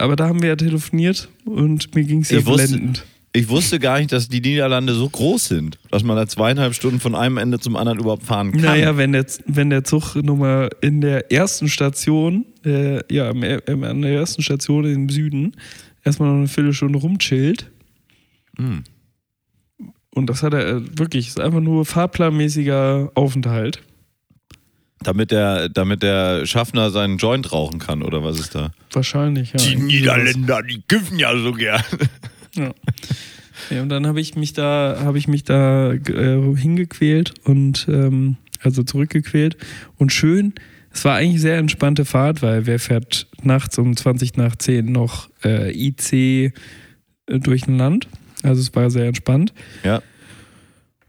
[0.00, 3.04] Aber da haben wir ja telefoniert und mir ging es ja blendend.
[3.32, 7.00] ich wusste gar nicht, dass die Niederlande so groß sind, dass man da zweieinhalb Stunden
[7.00, 8.62] von einem Ende zum anderen überhaupt fahren kann.
[8.62, 13.84] Naja, wenn der, wenn der Zug nochmal in der ersten Station, äh, ja, im, im,
[13.84, 15.54] an der ersten Station im Süden,
[16.04, 17.70] erstmal noch eine Viertelstunde rumchillt.
[18.56, 18.84] Hm.
[20.12, 23.82] Und das hat er äh, wirklich, ist einfach nur fahrplanmäßiger Aufenthalt.
[25.02, 28.70] Damit der, damit der Schaffner seinen Joint rauchen kann, oder was ist da?
[28.92, 29.58] Wahrscheinlich, ja.
[29.58, 31.82] die Niederländer, die kiffen ja so gern.
[32.54, 32.72] Ja.
[33.70, 38.36] ja und dann habe ich mich da, habe ich mich da äh, hingequält und ähm,
[38.60, 39.56] also zurückgequält
[39.96, 40.54] und schön.
[40.92, 45.30] Es war eigentlich sehr entspannte Fahrt, weil wer fährt nachts um 20 nach 10 noch
[45.44, 46.52] äh, IC äh,
[47.26, 48.08] durch ein Land?
[48.42, 49.52] Also es war sehr entspannt.
[49.84, 50.02] Ja.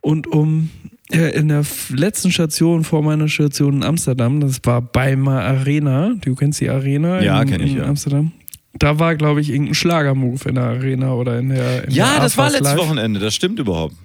[0.01, 0.69] Und um
[1.12, 6.62] in der letzten Station vor meiner Station in Amsterdam, das war Weimar Arena, du kennst
[6.62, 7.86] die Arena Ja, in, kenn ich, in ja.
[7.86, 8.32] Amsterdam.
[8.74, 11.86] Da war, glaube ich, irgendein Schlagermove in der Arena oder in der.
[11.86, 12.78] In Ja, der das war letztes.
[12.78, 13.95] Wochenende, das stimmt überhaupt.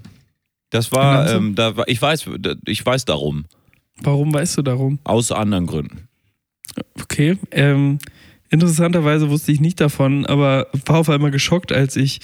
[0.71, 2.29] Das war, ähm, da war, ich weiß,
[2.67, 3.45] ich weiß darum.
[4.03, 4.99] Warum weißt du darum?
[5.05, 6.09] Aus anderen Gründen.
[7.01, 7.39] Okay.
[7.53, 7.99] Ähm,
[8.51, 12.21] interessanterweise wusste ich nicht davon, aber war auf einmal geschockt, als ich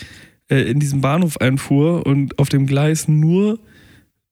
[0.48, 3.58] äh, in diesen Bahnhof einfuhr und auf dem Gleis nur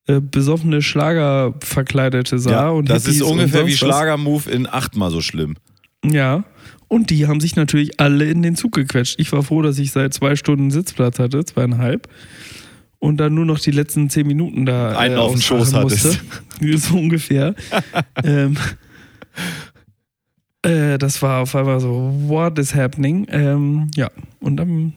[0.07, 2.51] äh, besoffene Schlagerverkleidete sah.
[2.51, 3.77] Ja, und das ist Hippies und ungefähr wie.
[3.77, 5.57] Schlagermove in achtmal so schlimm.
[6.05, 6.45] Ja.
[6.89, 9.15] Und die haben sich natürlich alle in den Zug gequetscht.
[9.19, 12.09] Ich war froh, dass ich seit zwei Stunden Sitzplatz hatte, zweieinhalb.
[12.99, 16.21] Und dann nur noch die letzten zehn Minuten da Einen auf den Schoß hattest.
[16.61, 16.79] musste.
[16.79, 17.55] so ungefähr.
[18.25, 18.57] ähm,
[20.63, 23.27] äh, das war auf einmal so, what is happening?
[23.31, 24.11] Ähm, ja,
[24.41, 24.95] und dann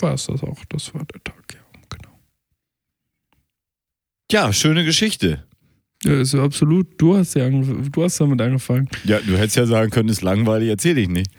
[0.00, 0.58] war es das auch.
[0.70, 1.53] Das war der Tag.
[4.34, 5.44] Ja, schöne Geschichte.
[6.02, 7.00] Ja, ist ja absolut.
[7.00, 8.88] Du hast ja du hast damit angefangen.
[9.04, 11.30] Ja, du hättest ja sagen können, ist langweilig, erzähl ich nicht.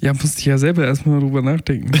[0.00, 1.90] Ja, musste ich ja selber erstmal drüber nachdenken.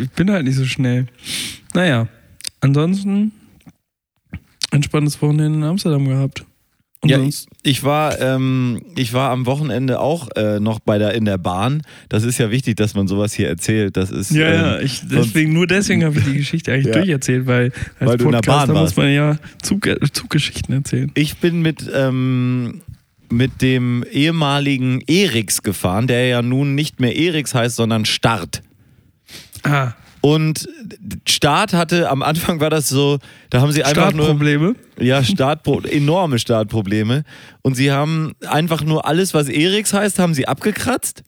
[0.00, 1.06] Ich bin halt nicht so schnell.
[1.74, 2.08] Naja,
[2.60, 3.30] ansonsten
[4.72, 6.44] entspanntes Wochenende in Amsterdam gehabt.
[7.02, 11.14] Und Ja, sonst, Ich war, ähm, ich war am Wochenende auch äh, noch bei der
[11.14, 11.82] in der Bahn.
[12.10, 13.96] Das ist ja wichtig, dass man sowas hier erzählt.
[13.96, 16.98] Das ist ja, ähm, ja, ich, deswegen, nur deswegen habe ich die Geschichte eigentlich Ja.
[17.00, 18.96] durcherzählt, weil als Weil du in der Bahn Podcaster muss warst.
[18.98, 21.10] man ja Zug, Zuggeschichten erzählen.
[21.14, 22.82] Ich bin mit, ähm,
[23.30, 28.60] mit dem ehemaligen Eriks gefahren, der ja nun nicht mehr Eriks heißt, sondern Start.
[29.62, 30.68] Ah, Und
[31.26, 34.24] Start hatte, am Anfang war das so, da haben sie einfach nur.
[34.26, 34.74] Startprobleme.
[34.98, 37.24] Ja, Startpro enorme Startprobleme.
[37.62, 41.22] Und sie haben einfach nur alles, was Eriks heißt, haben sie abgekratzt.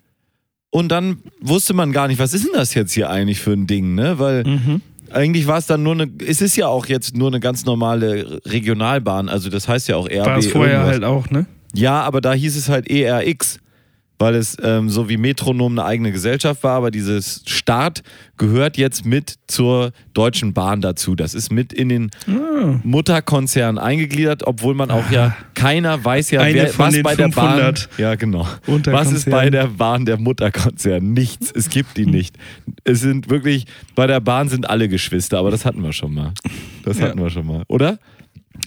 [0.71, 3.67] Und dann wusste man gar nicht, was ist denn das jetzt hier eigentlich für ein
[3.67, 4.19] Ding, ne?
[4.19, 4.81] Weil Mhm.
[5.11, 8.41] eigentlich war es dann nur eine, es ist ja auch jetzt nur eine ganz normale
[8.47, 10.25] Regionalbahn, also das heißt ja auch RB.
[10.27, 10.93] War es vorher irgendwas.
[10.95, 11.47] halt auch, ne?
[11.75, 13.59] Ja, aber da hieß es halt ERX,
[14.23, 18.05] weil es ähm, so wie Metronom eine eigene Gesellschaft war, aber dieses Start
[18.37, 21.17] gehört jetzt mit zur Deutschen Bahn dazu.
[21.17, 22.79] Das ist mit in den Ah.
[22.85, 27.35] Mutterkonzern eingegliedert, obwohl man auch ja, keiner weiß ja, Eine wer, was bei der 500
[27.35, 27.75] Bahn.
[27.99, 28.47] Ja, genau.
[28.67, 31.13] Was ist bei der Bahn der Mutterkonzern?
[31.13, 31.51] Nichts.
[31.51, 32.37] Es gibt die nicht.
[32.85, 36.33] Es sind wirklich, bei der Bahn sind alle Geschwister, aber das hatten wir schon mal.
[36.85, 37.07] Das Ja.
[37.09, 37.99] hatten wir schon mal, oder?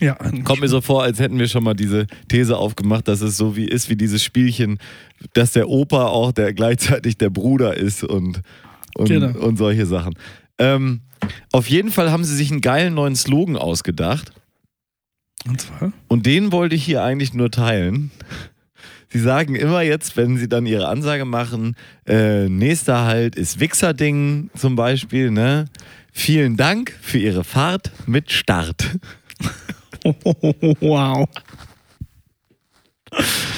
[0.02, 3.38] Ja, Kommt mir so vor, als hätten wir schon mal diese These aufgemacht, dass es
[3.38, 4.80] so wie ist wie dieses Spielchen,
[5.34, 8.42] dass der Opa auch der gleichzeitig der Bruder ist und,
[8.96, 9.38] und, Genau.
[9.40, 10.16] und solche Sachen.
[10.58, 11.02] Ähm,
[11.52, 14.32] auf jeden Fall haben sie sich einen geilen neuen Slogan ausgedacht
[15.48, 15.92] Und zwar?
[16.08, 18.12] und den wollte ich hier eigentlich nur teilen.
[19.10, 24.50] Sie sagen immer jetzt, wenn sie dann ihre Ansage machen, äh, nächster Halt ist Wichserding
[24.58, 25.66] zum Beispiel, ne?
[26.12, 28.98] Vielen Dank für Ihre Fahrt mit Start.
[30.80, 31.28] Wow.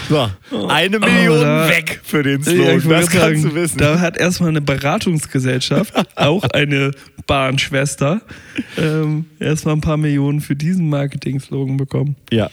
[0.10, 0.29] So,
[0.67, 2.67] eine Million da- weg für den Ja, Slogan.
[2.67, 3.77] wollte das kannst sagen, du wissen.
[3.79, 6.91] Da hat erstmal eine Beratungsgesellschaft, auch eine
[7.25, 8.21] Bahnschwester,
[8.77, 12.15] ähm, erstmal ein paar Millionen für diesen Marketing-Slogan bekommen.
[12.31, 12.49] ja,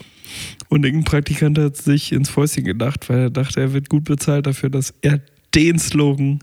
[0.69, 4.47] Und irgendein Praktikant hat sich ins Fäustchen gedacht, weil er dachte, er wird gut bezahlt
[4.47, 5.21] dafür, dass er
[5.55, 6.41] den Slogan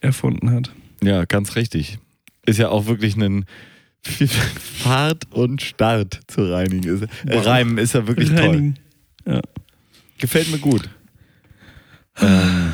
[0.00, 0.70] erfunden hat.
[1.02, 1.98] ja, ganz richtig.
[2.46, 3.44] Ist ja auch wirklich ein
[4.82, 7.02] Fahrt und Start zu reinigen.
[7.02, 8.38] Ist, äh, reimen ist ja wirklich toll.
[8.38, 8.78] Reinigen.
[9.26, 9.40] Ja.
[10.18, 10.88] Gefällt mir gut.
[12.18, 12.72] Ähm,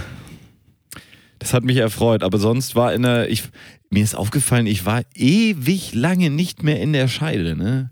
[1.38, 3.44] das hat mich erfreut, aber sonst war in der, ich,
[3.90, 7.90] mir ist aufgefallen, ich war ewig lange nicht mehr in der Scheide, ne?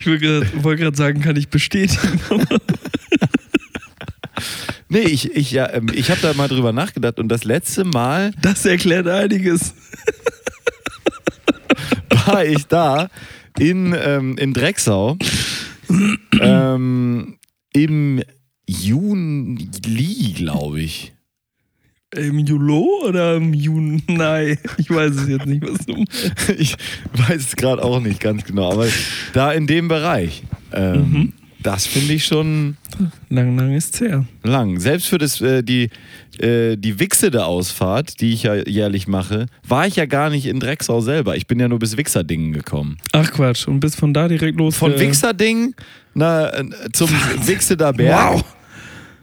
[0.00, 2.20] Ich wollte gerade sagen, kann ich bestätigen.
[4.88, 8.32] Nee, ich, ich, ja, ähm, ich habe da mal drüber nachgedacht und das letzte Mal
[8.40, 9.74] Das erklärt einiges.
[12.26, 13.08] war ich da
[13.58, 15.16] in, ähm, in Drecksau
[16.40, 17.36] ähm,
[17.72, 18.22] im
[18.68, 21.12] Juli, glaube ich.
[22.14, 24.58] Im Julo oder im Junai?
[24.78, 26.32] Ich weiß es jetzt nicht, was du meinst.
[26.58, 26.76] Ich
[27.12, 28.86] weiß es gerade auch nicht ganz genau, aber
[29.32, 30.42] da in dem Bereich.
[30.72, 32.76] Ähm, Das finde ich schon
[33.28, 34.24] Lang, lang ist's her.
[34.42, 34.78] lang.
[34.78, 35.90] Selbst für das, äh, die,
[36.38, 40.60] äh, die Wichsede Ausfahrt, die ich ja jährlich mache, war ich ja gar nicht in
[40.60, 41.36] Drecksau selber.
[41.36, 42.98] Ich bin ja nur bis Wichserdingen gekommen.
[43.12, 44.76] Ach Quatsch, und bist von da direkt los.
[44.76, 45.74] Von äh, Wichserdingen
[46.14, 47.10] na, äh, zum
[47.46, 48.34] Wichseder Berg.
[48.34, 48.44] Wow.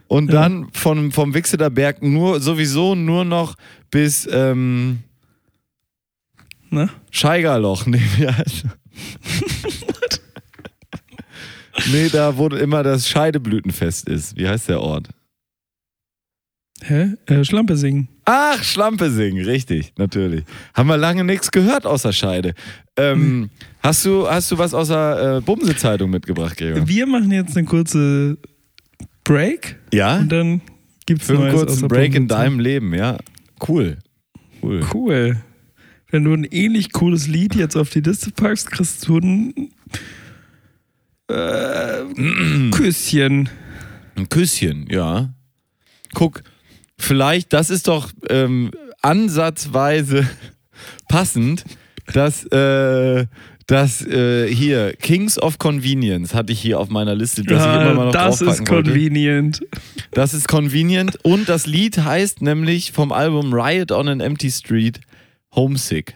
[0.07, 3.55] Und dann von, vom Wichseder Berg nur, sowieso nur noch
[3.89, 4.99] bis ähm,
[6.69, 6.89] Na?
[7.09, 7.85] Scheigerloch.
[7.85, 8.65] Nee, wie heißt
[11.91, 14.37] nee, da wo immer das Scheideblütenfest ist.
[14.37, 15.09] Wie heißt der Ort?
[16.81, 17.13] Hä?
[17.27, 18.09] Äh, Schlampe singen.
[18.25, 20.43] Ach, Schlampesing, richtig, natürlich.
[20.73, 22.53] Haben wir lange nichts gehört außer Scheide.
[22.97, 23.49] Ähm,
[23.81, 26.87] hast, du, hast du was außer äh, Bumse-Zeitung mitgebracht, Gregor?
[26.87, 28.37] Wir machen jetzt eine kurze
[29.23, 30.17] Break Ja?
[30.19, 30.61] und dann
[31.05, 33.17] gibt's Für einen Neues kurzen Break in deinem Leben, ja.
[33.65, 33.97] Cool.
[34.61, 34.85] Cool.
[34.93, 35.37] Cool.
[36.09, 39.53] Wenn du ein ähnlich cooles Lied jetzt auf die Liste packst, kriegst du ein
[41.33, 43.49] äh, Küsschen.
[44.15, 45.33] Ein Küsschen, ja.
[46.13, 46.43] Guck,
[46.97, 50.27] vielleicht, das ist doch ähm, ansatzweise
[51.09, 51.65] passend,
[52.13, 53.25] dass, äh,
[53.67, 57.93] dass äh, hier Kings of Convenience hatte ich hier auf meiner Liste, dass ich immer
[57.93, 58.91] mal noch das ist draufpacken wollte.
[58.91, 59.61] convenient.
[60.11, 64.99] Das ist convenient und das Lied heißt nämlich vom Album Riot on an Empty Street
[65.55, 66.15] Homesick.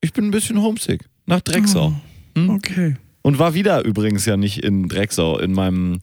[0.00, 1.94] Ich bin ein bisschen homesick nach Drecksau.
[2.36, 2.50] Hm?
[2.50, 2.96] Okay.
[3.26, 5.98] Und war wieder übrigens ja nicht in Drecksau, in meinem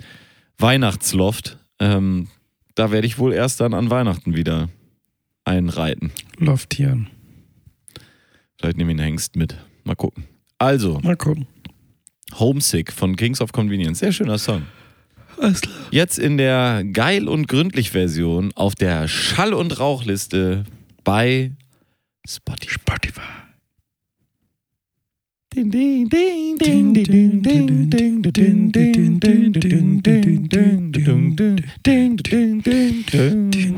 [0.57, 1.57] Weihnachtsloft.
[1.79, 2.27] Ähm,
[2.75, 4.67] da werde ich wohl erst dann an Weihnachten wieder
[5.45, 6.11] einreiten.
[6.35, 7.07] Loftieren.
[8.59, 9.55] Vielleicht nehme ich einen Hengst mit.
[9.85, 10.25] Mal gucken.
[10.57, 11.47] Also, Mal gucken.
[12.37, 13.99] Homesick von Kings of Convenience.
[13.99, 14.63] Sehr schöner Song.
[15.39, 15.75] Alles klar.
[15.91, 20.65] Jetzt in der Geil und Gründlich Version auf der Schall- und Rauchliste
[21.05, 21.53] bei
[22.27, 22.81] Spotify.
[22.81, 23.42] Spotify.
[25.55, 31.35] Ding, ding, ding, ding, ding, ding, ding, ding, ding, ding, ding, ding, ding, ding, ding,
[31.35, 31.35] ding,
[31.83, 33.77] ding, ding, ding, ding.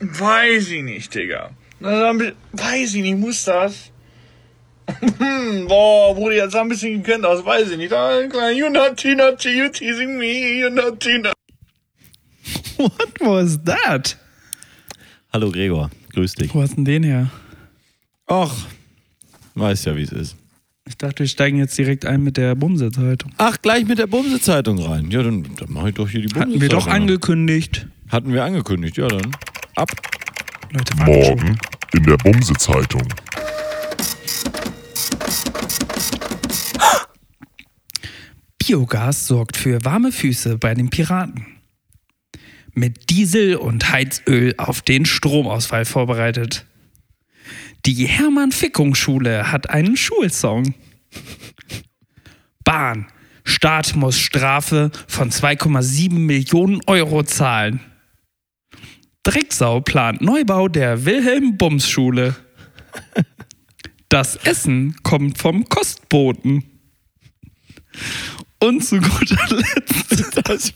[0.00, 1.50] Weiß ich nicht, Digga.
[1.80, 3.92] Weiß ich nicht, muss das?
[5.18, 7.92] Hm, Boah, wurde jetzt ein bisschen gekannt aus, weiß ich nicht.
[7.92, 8.18] Ah,
[8.50, 11.34] You naughty, naughty, you teasing me, you naughty, naughty.
[12.78, 14.16] What was that?
[15.32, 16.52] Hallo Gregor, grüß dich.
[16.52, 17.30] Wo hast denn den her?
[18.30, 18.54] Ach,
[19.56, 20.36] weißt ja, wie es ist.
[20.86, 23.32] Ich dachte, wir steigen jetzt direkt ein mit der Bumse-Zeitung.
[23.38, 25.10] Ach, gleich mit der Bumse-Zeitung rein.
[25.10, 26.52] Ja, dann, dann mache ich doch hier die Bumse-Zeitung.
[26.52, 27.88] Hatten wir doch angekündigt.
[28.08, 29.32] Hatten wir angekündigt, ja dann.
[29.74, 29.90] Ab.
[30.70, 30.96] Leute.
[31.04, 31.58] Morgen
[31.92, 33.02] in der Bumse-Zeitung.
[38.58, 41.46] Biogas sorgt für warme Füße bei den Piraten.
[42.74, 46.66] Mit Diesel und Heizöl auf den Stromausfall vorbereitet.
[47.86, 50.74] Die Hermann-Fickung-Schule hat einen Schulsong.
[52.64, 53.06] Bahn.
[53.44, 57.80] Staat muss Strafe von 2,7 Millionen Euro zahlen.
[59.22, 62.36] Drecksau plant Neubau der Wilhelm-Bums-Schule.
[64.08, 66.64] Das Essen kommt vom Kostboten.
[68.60, 70.72] Und zu guter Letzt das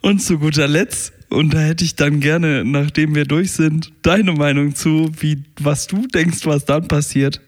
[0.00, 4.32] Und zu guter Letzt, und da hätte ich dann gerne, nachdem wir durch sind, deine
[4.32, 7.40] Meinung zu, wie was du denkst, was dann passiert,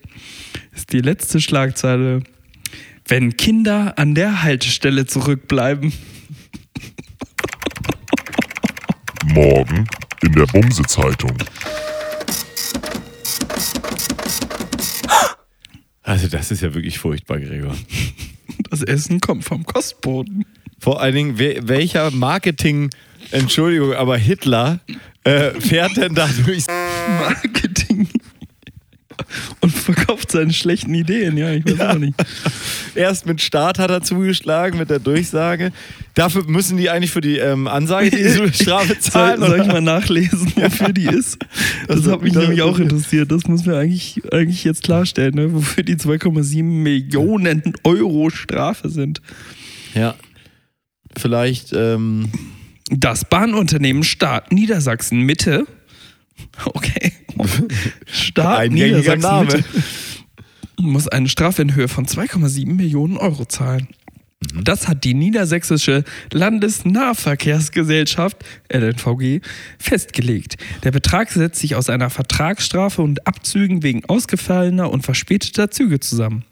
[0.75, 2.23] ist die letzte Schlagzeile.
[3.07, 5.93] Wenn Kinder an der Haltestelle zurückbleiben.
[9.25, 9.87] Morgen
[10.23, 11.37] in der Bumse-Zeitung.
[16.03, 17.75] Also das ist ja wirklich furchtbar, Gregor.
[18.71, 20.45] Das Essen kommt vom Kostboden.
[20.79, 22.91] Vor allen Dingen, welcher Marketing,
[23.31, 24.81] Entschuldigung, aber Hitler
[25.25, 26.67] äh, fährt denn da durchs
[27.21, 28.09] Marketing.
[29.61, 31.91] Und verkauft seine schlechten Ideen, ja, ich weiß Ja.
[31.93, 32.15] auch nicht.
[32.95, 35.73] Erst mit Start hat er zugeschlagen, mit der Durchsage.
[36.15, 39.39] Dafür müssen die eigentlich für die ähm, Ansage die Strafe zahlen.
[39.41, 41.37] Soll, soll ich mal nachlesen, wofür die ist?
[41.87, 43.31] Das Also, hat mich das- nämlich auch interessiert.
[43.31, 45.53] Das muss mir eigentlich, eigentlich jetzt klarstellen, ne?
[45.53, 49.21] wofür die 2,7 Millionen Euro Strafe sind.
[49.95, 50.15] Ja.
[51.19, 52.31] Vielleicht, ähm,
[52.91, 55.67] Das Bahnunternehmen Staat Niedersachsen Mitte.
[56.65, 57.13] Okay.
[58.07, 59.65] Staat Eingängiger Niedersachsen Name.
[60.77, 63.89] Mitte muss eine Strafe in Höhe von 2,7 Millionen Euro zahlen.
[64.63, 68.39] Das hat die Niedersächsische Landesnahverkehrsgesellschaft,
[68.73, 69.43] LNVG,
[69.79, 70.57] festgelegt.
[70.83, 76.45] Der Betrag setzt sich aus einer Vertragsstrafe und Abzügen wegen ausgefallener und verspäteter Züge zusammen.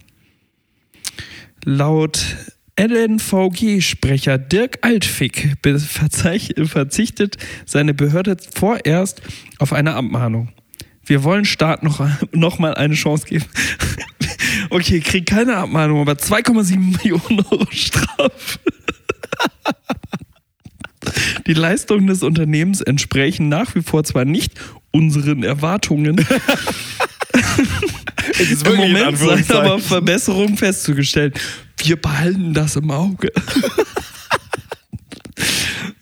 [1.65, 2.37] Laut
[2.79, 7.37] LNVG-Sprecher Dirk Altfick verzichtet
[7.67, 9.21] seine Behörde vorerst
[9.59, 10.53] auf eine Abmahnung.
[11.05, 13.45] Wir wollen Staat noch, noch mal eine Chance geben.
[14.71, 18.59] Okay, krieg keine Abmahnung, aber 2,7 Millionen Euro Strafe.
[21.47, 24.53] Die Leistungen des Unternehmens entsprechen nach wie vor zwar nicht
[24.91, 26.25] unseren Erwartungen,
[28.33, 29.65] es ist im Moment seien Anführungszeichen.
[29.65, 31.41] aber Verbesserungen festzugestellt.
[31.89, 33.33] Wir behalten das im Auge.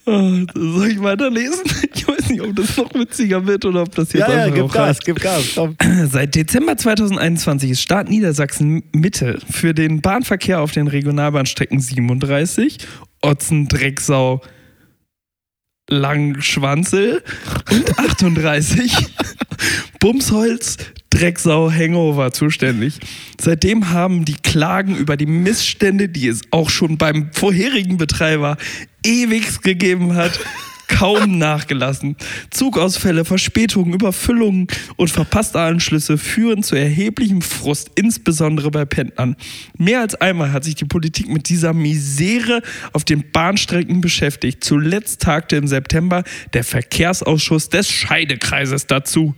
[0.04, 1.62] Oh, Soll ich weiterlesen?
[1.94, 4.54] Ich weiß nicht, ob das noch witziger wird oder ob das jetzt Ja, ja, einfach
[4.56, 5.52] gib auch Gas, gib Gas.
[5.54, 5.76] Komm.
[6.10, 12.78] Seit Dezember 2021 ist Staat Niedersachsen Mitte für den Bahnverkehr auf den Regionalbahnstrecken 37,
[13.22, 14.40] Otzen, Drecksau,
[15.88, 17.22] Langschwanzel
[17.70, 18.92] und 38
[20.00, 20.78] Bumsholz,
[21.16, 22.98] Drecksau, Hangover zuständig.
[23.40, 28.58] Seitdem haben die Klagen über die Missstände, die es auch schon beim vorherigen Betreiber
[29.02, 30.38] ewig gegeben hat,
[30.88, 32.16] kaum nachgelassen.
[32.50, 39.36] Zugausfälle, Verspätungen, Überfüllungen und verpasste Anschlüsse führen zu erheblichem Frust, insbesondere bei Pendlern.
[39.78, 44.62] Mehr als einmal hat sich die Politik mit dieser Misere auf den Bahnstrecken beschäftigt.
[44.64, 49.34] Zuletzt tagte im September der Verkehrsausschuss des Scheidekreises dazu.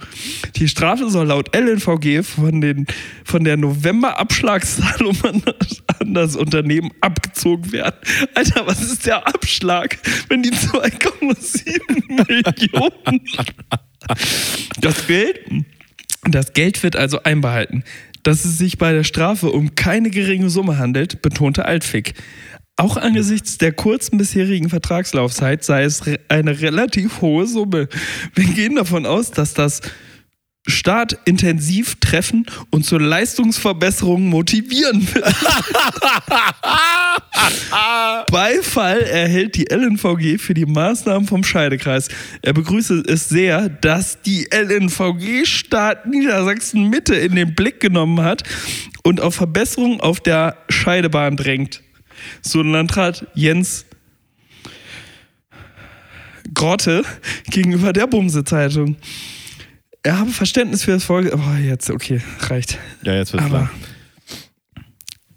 [0.56, 2.86] Die Strafe soll laut LNVG von, den,
[3.24, 7.96] von der November-Abschlagszahlung an das- an das Unternehmen abgezogen werden.
[8.34, 10.50] Alter, was ist der Abschlag, wenn die
[11.38, 13.20] 2,7 Millionen.
[14.80, 15.40] Das Geld,
[16.24, 17.84] das Geld wird also einbehalten.
[18.22, 22.14] Dass es sich bei der Strafe um keine geringe Summe handelt, betonte Altfick.
[22.76, 27.88] Auch angesichts der kurzen bisherigen Vertragslaufzeit sei es eine relativ hohe Summe.
[28.34, 29.80] Wir gehen davon aus, dass das
[30.66, 35.22] Staat intensiv treffen und zur Leistungsverbesserung motivieren will.
[38.30, 42.08] Beifall erhält die LNVG für die Maßnahmen vom Scheidekreis.
[42.42, 48.42] Er begrüße es sehr, dass die LNVG Staat Niedersachsen Mitte in den Blick genommen hat
[49.04, 51.82] und auf Verbesserungen auf der Scheidebahn drängt.
[52.42, 53.86] So Landrat Jens
[56.54, 57.04] Grotte
[57.50, 58.96] gegenüber der Bumse-Zeitung.
[60.08, 61.36] Er habe Verständnis für das Folge.
[61.36, 62.78] Oh, jetzt, okay, reicht.
[63.02, 63.70] Ja, jetzt wird's Aber klar.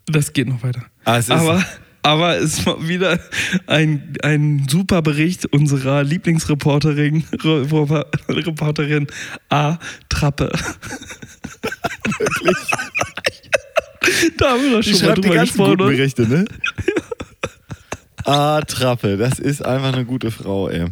[0.06, 0.86] das geht noch weiter.
[1.04, 1.66] Ah, es ist- aber,
[2.04, 3.20] aber es war wieder
[3.68, 9.08] ein, ein super Bericht unserer Lieblingsreporterin Re- Reporterin
[9.50, 9.78] A.
[10.08, 10.50] Trappe.
[14.38, 15.78] Da haben wir doch schon mal schreibt die drüber ganzen gesprochen.
[15.78, 15.90] guten?
[15.90, 16.46] Berichte, ne?
[18.26, 20.86] Ah, Trappe, das ist einfach eine gute Frau, ey.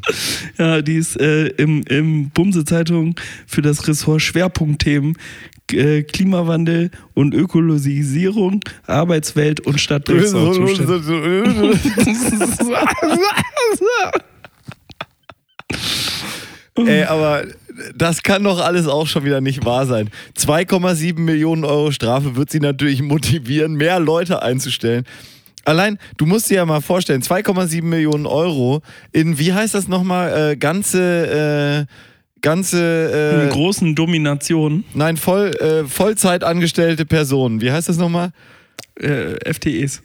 [0.57, 3.15] Ja, die ist äh, im, im Bumse-Zeitung
[3.45, 5.15] für das Ressort Schwerpunktthemen
[5.71, 11.05] äh, Klimawandel und Ökologisierung, Arbeitswelt und zuständig.
[16.75, 17.43] Ey, aber
[17.95, 20.09] das kann doch alles auch schon wieder nicht wahr sein.
[20.37, 25.05] 2,7 Millionen Euro Strafe wird sie natürlich motivieren, mehr Leute einzustellen.
[25.65, 28.81] Allein, du musst dir ja mal vorstellen, 2,7 Millionen Euro
[29.11, 35.83] in, wie heißt das nochmal, äh, ganze, äh, ganze, äh, großen Domination nein, voll, äh,
[35.85, 37.61] Vollzeit angestellte Personen.
[37.61, 38.31] Wie heißt das nochmal?
[38.99, 40.01] äh, FTEs.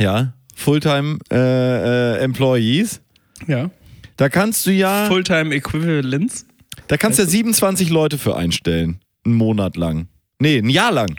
[0.00, 3.00] Ja, Fulltime äh, äh, Employees.
[3.46, 3.70] Ja.
[4.16, 6.46] Da kannst du ja, Fulltime Equivalence.
[6.88, 9.00] da kannst du ja 27 Leute für einstellen.
[9.24, 10.08] Einen Monat lang.
[10.38, 11.14] Nee, ein Jahr lang.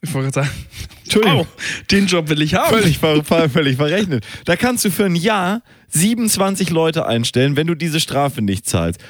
[0.00, 0.58] Ich wollte gerade sagen,
[1.04, 1.38] Entschuldigung.
[1.38, 1.46] wow,
[1.90, 2.76] den Job will ich haben.
[2.76, 4.26] Völlig, ver völlig verrechnet.
[4.44, 9.00] Da kannst du für ein Jahr 27 Leute einstellen, wenn du diese Strafe nicht zahlst.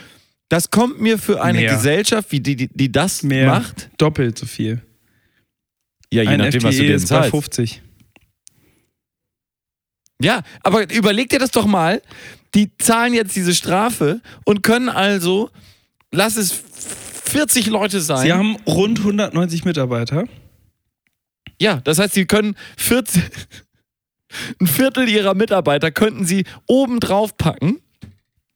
[0.49, 1.75] Das kommt mir für eine Mehr.
[1.75, 3.47] Gesellschaft, wie die, die, die das Mehr.
[3.47, 3.89] macht.
[3.99, 4.83] Doppelt so viel.
[6.13, 7.31] Ja, je Ein nachdem, was du FTE denen ist zahlst.
[7.31, 7.83] 50.
[10.21, 12.03] Ja, aber überleg dir das doch mal.
[12.55, 15.51] Die zahlen jetzt diese Strafe und können also,
[16.11, 16.53] lass es
[17.25, 18.27] 40 Leute sein.
[18.27, 20.27] Sie haben rund 190 Mitarbeiter.
[21.63, 23.23] Ja, das heißt, sie können 40,
[24.61, 27.79] ein Viertel ihrer Mitarbeiter könnten sie oben drauf packen.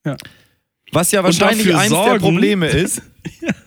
[0.04, 0.16] Ja.
[0.92, 3.02] Was ja wahrscheinlich eins der sorgen- Probleme ist.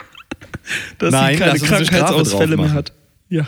[0.99, 2.91] dass Nein, sie keine Strafe Krankheitsausfälle mehr hat.
[3.29, 3.47] Ja.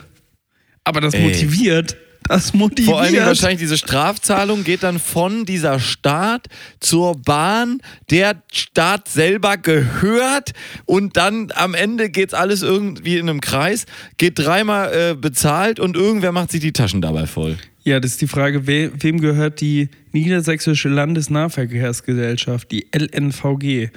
[0.86, 1.24] Aber das Ey.
[1.24, 1.98] motiviert.
[2.28, 2.88] Das motiviert.
[2.88, 6.48] Vor allem wahrscheinlich diese Strafzahlung geht dann von dieser Staat
[6.80, 10.52] zur Bahn, der Staat selber gehört
[10.86, 13.86] und dann am Ende geht's alles irgendwie in einem Kreis,
[14.18, 17.58] geht dreimal äh, bezahlt und irgendwer macht sich die Taschen dabei voll.
[17.84, 23.90] Ja, das ist die Frage, we wem gehört die Niedersächsische Landesnahverkehrsgesellschaft, die LNVG?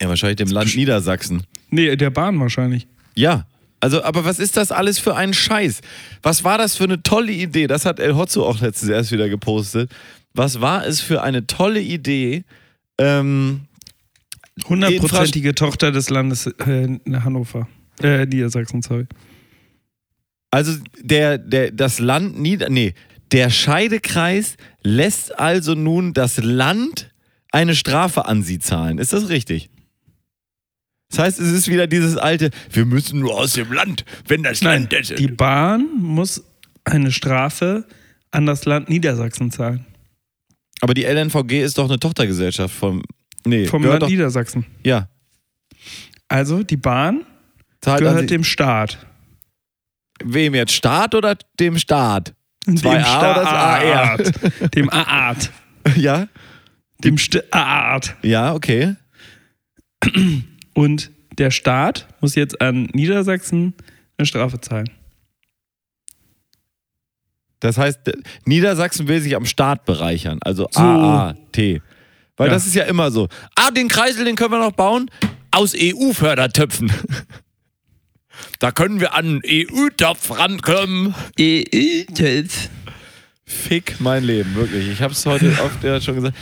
[0.00, 1.44] Ja, wahrscheinlich dem Land Niedersachsen.
[1.70, 2.86] Nee, der Bahn wahrscheinlich.
[3.14, 3.46] Ja.
[3.82, 5.80] Also, aber was ist das alles für ein Scheiß?
[6.22, 7.66] Was war das für eine tolle Idee?
[7.66, 9.90] Das hat El Hotzo auch letztens erst wieder gepostet.
[10.34, 12.44] Was war es für eine tolle Idee?
[12.96, 13.62] Ähm,
[14.68, 17.66] Hundertprozentige Tochter des Landes äh, Hannover.
[18.00, 19.06] Äh, Niedersachsen, sorry.
[20.52, 22.68] Also der, der, das Land Nieder...
[22.68, 22.94] Nee,
[23.32, 27.10] der Scheidekreis lässt also nun das Land
[27.50, 28.98] eine Strafe an sie zahlen.
[28.98, 29.70] Ist das richtig?
[31.12, 34.62] Das heißt, es ist wieder dieses alte, wir müssen nur aus dem Land, wenn das
[34.62, 36.42] Nein, Land das die Bahn muss
[36.84, 37.84] eine Strafe
[38.30, 39.84] an das Land Niedersachsen zahlen.
[40.80, 43.02] Aber die LNVG ist doch eine Tochtergesellschaft vom...
[43.44, 44.64] Nee, Vom Land doch, Niedersachsen.
[44.84, 45.08] Ja,
[46.28, 47.26] Also die Bahn
[47.82, 49.06] zahlt gehört dem Staat.
[50.24, 50.72] wem jetzt?
[50.72, 52.34] Staat oder dem Staat?
[52.66, 52.78] Dem?
[52.78, 54.32] Staat.
[54.74, 55.50] Dem Aart.
[55.96, 56.28] Ja?
[57.04, 58.16] Dem Staat.
[58.22, 58.94] Ja, okay.
[60.74, 63.74] Und der Staat muss jetzt an Niedersachsen
[64.18, 64.88] eine Strafe zahlen.
[67.60, 68.00] Das heißt,
[68.44, 70.80] Niedersachsen will sich am Staat bereichern, also So.
[70.80, 71.80] AAT.
[72.36, 72.54] Weil Ja.
[72.54, 73.28] das ist ja immer so.
[73.54, 75.10] Ah, den Kreisel, den können wir noch bauen
[75.50, 76.92] aus EU-Fördertöpfen.
[78.58, 81.14] Da können wir an einen EU-Topf rankommen.
[83.44, 84.88] Fick mein Leben, wirklich.
[84.88, 86.36] Ich habe es heute oft ja schon gesagt.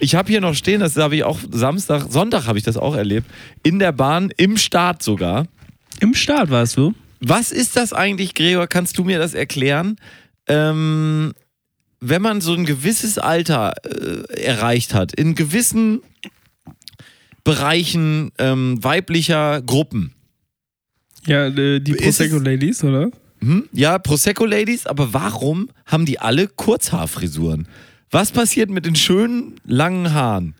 [0.00, 2.94] Ich habe hier noch stehen, das habe ich auch Samstag, Sonntag habe ich das auch
[2.96, 3.26] erlebt,
[3.62, 5.46] in der Bahn, im Staat sogar.
[6.00, 6.94] Im Staat warst du?
[7.20, 8.66] Was ist das eigentlich, Gregor?
[8.66, 9.96] Kannst du mir das erklären?
[10.46, 11.32] Ähm,
[12.00, 16.02] wenn man so ein gewisses Alter äh, erreicht hat, in gewissen
[17.44, 20.12] Bereichen ähm, weiblicher Gruppen.
[21.26, 23.10] Ja, äh, die Ist Prosecco es- Ladies, oder?
[23.40, 23.68] Hm?
[23.72, 27.68] Ja, Prosecco-Ladies, aber warum haben die alle Kurzhaarfrisuren?
[28.14, 30.54] Was passiert mit den schönen, langen Haaren?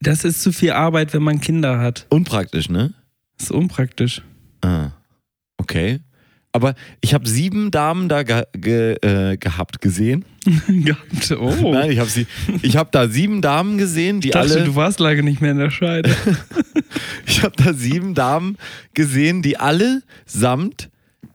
[0.00, 2.06] Das ist zu viel Arbeit, wenn man Kinder hat.
[2.08, 2.94] Unpraktisch, ne?
[3.36, 4.22] Das ist unpraktisch.
[4.62, 4.92] Ah,
[5.58, 6.00] okay.
[6.52, 10.24] Aber ich habe sieben Damen da ge ge äh, gehabt gesehen.
[10.66, 11.30] Gehabt.
[11.38, 11.72] Oh.
[11.74, 12.26] Nein, ich habe sie.
[12.62, 14.64] Ich habe da sieben Damen gesehen, die ich dachte, alle.
[14.64, 16.10] du warst lange nicht mehr in der Scheide.
[17.26, 18.56] Ich habe da sieben Damen
[18.94, 20.88] gesehen, die alle samt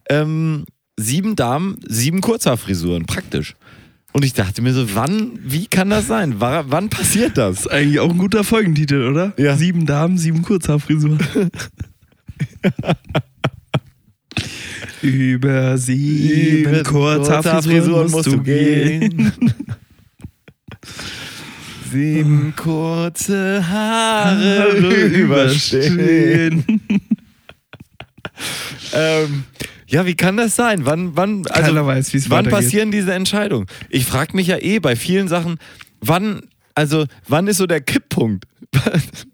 [0.10, 0.66] ähm,
[0.97, 3.56] sieben Damen, sieben Kurzhaarfrisuren, praktisch.
[4.14, 6.39] Und ich dachte mir so, wann, wie kann das sein?
[6.39, 7.61] Wa- wann passiert das?
[7.61, 9.34] ist eigentlich auch ein guter Folgentitel, oder?
[9.38, 9.57] Ja.
[9.57, 11.18] Sieben Damen, sieben Kurzhaarfrisuren.
[15.01, 19.32] Über sieben Kurzhaarfrisuren musst du gehen.
[21.91, 26.64] Sieben kurze Haare überstehen.
[28.93, 29.43] ähm,
[29.94, 30.86] ja, wie kann das sein?
[30.86, 32.66] Wann, wann, also, Keiner weiß, wie es wann weitergeht.
[32.66, 33.68] passieren diese Entscheidungen?
[33.89, 35.58] Ich frage mich ja eh bei vielen Sachen,
[36.02, 36.41] wann,
[36.74, 38.46] also wann ist so der Kipppunkt?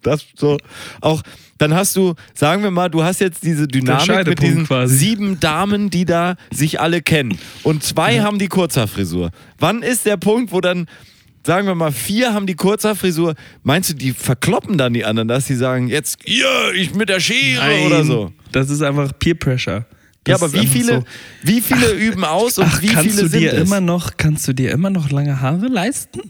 [0.02, 0.58] Das so
[1.00, 1.22] auch,
[1.58, 4.98] dann hast du, sagen wir mal, du hast jetzt diese Dynamik mit diesen quasi.
[4.98, 7.38] sieben Damen, die da sich alle kennen.
[7.64, 9.32] Und zwei haben die Kurzhaarfrisur.
[9.60, 10.88] Wann ist der Punkt, wo dann,
[11.46, 13.36] sagen wir mal, vier haben die Kurzhaarfrisur?
[13.64, 17.22] Meinst du, die verkloppen dann die anderen, dass sie sagen, jetzt, ja, ich mit der
[17.22, 18.34] Schere Nein, oder so?
[18.52, 19.86] Das ist einfach Peer Pressure.
[20.30, 21.04] Ja, aber wie viele, so.
[21.44, 23.62] wie viele üben aus und Ach, wie kannst viele du sind dir es?
[23.68, 26.22] immer noch, kannst du dir immer noch lange Haare leisten?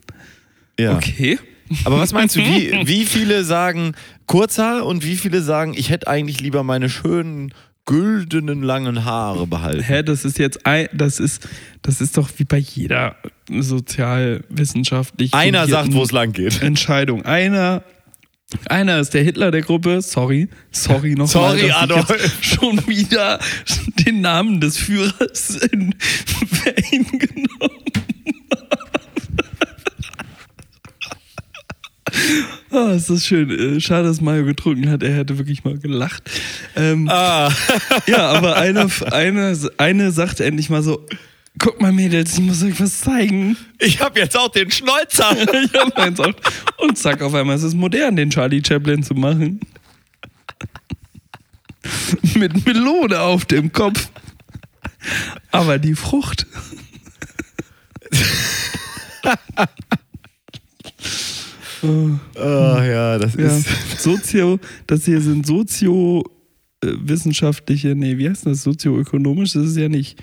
[0.80, 0.96] ja.
[0.96, 1.40] Okay.
[1.86, 3.94] Aber was meinst du, wie, wie viele sagen
[4.26, 7.54] Kurzhaar und wie viele sagen, ich hätte eigentlich lieber meine schönen,
[7.86, 9.84] güldenen, langen Haare behalten?
[9.84, 11.48] Hä, das ist jetzt ein, das ist,
[11.84, 13.16] das ist doch wie bei jeder
[13.52, 16.62] sozialwissenschaftlich Einer sagt, wo es lang geht.
[16.62, 17.26] Entscheidung.
[17.26, 17.84] Einer,
[18.68, 20.02] einer ist der Hitler der Gruppe.
[20.02, 21.28] Sorry, sorry nochmal.
[21.28, 22.10] Sorry, dass ich Adolf.
[22.10, 23.40] jetzt Schon wieder
[24.06, 25.94] den Namen des Führers in
[26.50, 27.84] Vain genommen.
[32.72, 33.50] Oh, ist das schön.
[33.52, 35.04] Äh, Schade, dass Mario getrunken hat.
[35.04, 36.30] Er hätte wirklich mal gelacht.
[36.76, 37.52] Ähm, Ah,
[38.08, 41.06] ja, aber eine, eine, eine sagt endlich mal so:
[41.58, 43.58] Guck mal, Mädels, ich muss euch was zeigen.
[43.80, 45.36] ich habe jetzt auch den Schnäuzer.
[45.66, 46.34] Ich hab meins auch.
[46.78, 49.60] Und zack, auf einmal ist es modern, den Charlie Chaplin zu machen.
[52.36, 54.10] Mit Melone auf dem Kopf.
[55.52, 56.46] Aber die Frucht.
[61.82, 64.02] Ah, ja, das Ja, ist.
[64.02, 68.64] Sozio, das hier sind soziowissenschaftliche, nee, wie heißt das?
[68.64, 70.22] Sozioökonomisch, das ist ja nicht.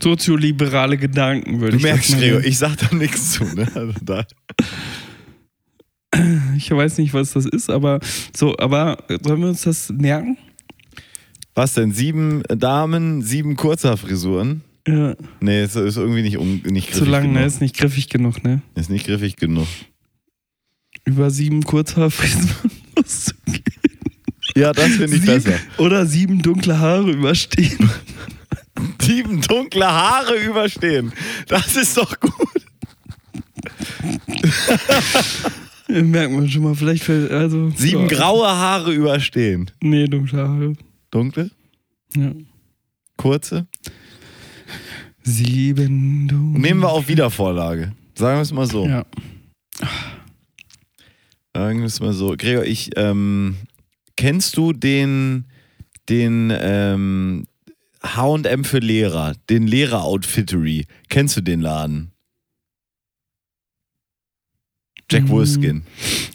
[0.00, 2.48] Sozioliberale Gedanken, würde Du ich merkst, mal Gregor, nennen.
[2.50, 3.44] ich sag da nichts zu.
[3.44, 3.66] Ne?
[3.74, 4.24] Also da.
[6.56, 8.00] Ich weiß nicht, was das ist, aber
[8.36, 10.36] so, aber sollen wir uns das merken?
[11.54, 11.92] Was denn?
[11.92, 14.62] Sieben Damen, sieben Kurzhaarfrisuren?
[14.86, 17.36] Ja, Nee, ist, ist irgendwie nicht, um, nicht griffig zu lang, genug.
[17.36, 17.46] ne?
[17.46, 18.62] Ist nicht griffig genug, ne?
[18.74, 19.66] Ist nicht griffig genug.
[21.04, 23.62] Über sieben Kurzhaarfrisuren du gehen.
[24.56, 25.58] Ja, das finde ich Sieben- besser.
[25.76, 27.90] Oder sieben dunkle Haare überstehen.
[29.02, 31.12] Sieben dunkle Haare überstehen.
[31.46, 32.32] Das ist doch gut.
[35.88, 37.70] Merkt man schon mal, vielleicht fällt, also.
[37.70, 38.08] Sieben ja.
[38.08, 39.70] graue Haare überstehen.
[39.80, 40.74] Nee, dunkle Haare.
[41.10, 41.50] Dunkle?
[42.14, 42.32] Ja.
[43.16, 43.66] Kurze?
[45.22, 46.60] Sieben dunkle.
[46.60, 47.92] Nehmen wir auf Wiedervorlage.
[48.14, 48.86] Sagen wir es mal so.
[48.86, 49.06] Ja.
[51.54, 52.34] Sagen wir es mal so.
[52.36, 53.56] Gregor, ich, ähm,
[54.16, 55.46] kennst du den,
[56.08, 57.46] den ähm,
[58.02, 60.86] H&M für Lehrer, den Lehrer-Outfittery?
[61.08, 62.12] Kennst du den Laden?
[65.10, 65.28] Jack Mm.
[65.28, 65.82] Wolfskin.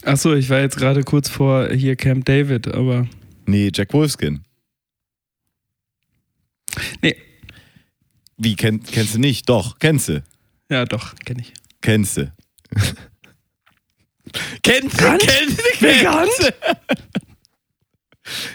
[0.03, 3.07] Achso, ich war jetzt gerade kurz vor hier Camp David, aber.
[3.45, 4.41] Nee, Jack Wolfskin.
[7.01, 7.16] Nee.
[8.38, 9.47] Wie, kenn, kennst du nicht?
[9.47, 10.24] Doch, kennst du.
[10.70, 11.53] Ja, doch, kenne ich.
[11.82, 12.34] Kennst du.
[14.64, 16.49] kennst du, kennst du, kennst du.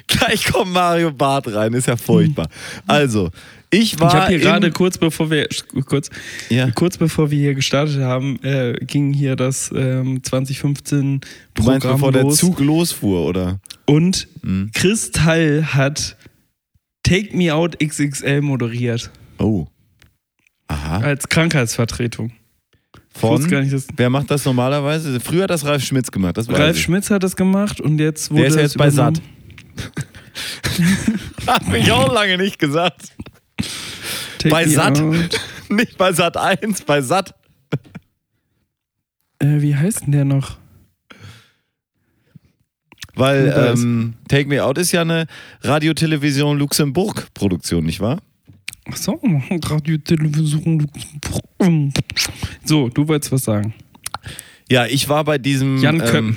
[0.07, 2.49] Gleich kommt Mario Barth rein, ist ja furchtbar.
[2.87, 3.31] Also,
[3.70, 5.47] ich war ich habe hier gerade kurz bevor wir
[5.87, 6.09] kurz,
[6.49, 6.70] Ja.
[6.70, 11.20] kurz bevor wir hier gestartet haben, äh, ging hier das ähm, 2015
[11.55, 12.39] Du meinst, Programm bevor der los.
[12.39, 13.61] Zug losfuhr, oder?
[13.87, 14.70] Und Hm.
[14.72, 16.16] Kristall hat
[17.03, 19.66] Take Me Out XXL moderiert Oh.
[20.68, 20.99] Aha.
[20.99, 22.33] als Krankheitsvertretung.
[23.14, 23.49] Von?
[23.49, 25.18] gar nicht, dass Wer macht das normalerweise?
[25.18, 26.37] Früher hat das Ralf Schmitz gemacht.
[26.49, 26.83] Ralf ich.
[26.83, 29.16] Schmitz hat das gemacht und jetzt wurde ist ja jetzt bei übernommen.
[29.16, 29.24] Satt.
[31.47, 33.12] Hat mich auch lange nicht gesagt.
[34.39, 34.79] Take Bei?
[34.79, 35.41] Out.
[35.70, 37.35] Nicht bei Sat 1, bei Sat.
[39.39, 40.57] Äh, wie heißt denn der noch?
[43.14, 45.26] Weil ähm, Take Me Out ist ja eine
[45.62, 48.20] Radiotelevision Luxemburg-Produktion, nicht wahr?
[48.91, 49.20] Ach so,
[49.64, 50.89] Radio Television.
[52.64, 53.74] So, du wolltest was sagen.
[54.70, 55.79] Ja, ich war bei diesem.
[55.79, 56.29] Jan Köppen.
[56.29, 56.37] Ähm,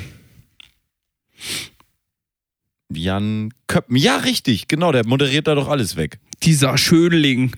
[2.98, 3.96] Jan Köppen.
[3.96, 6.20] Ja, richtig, genau, der moderiert da doch alles weg.
[6.44, 7.52] Dieser Schönling.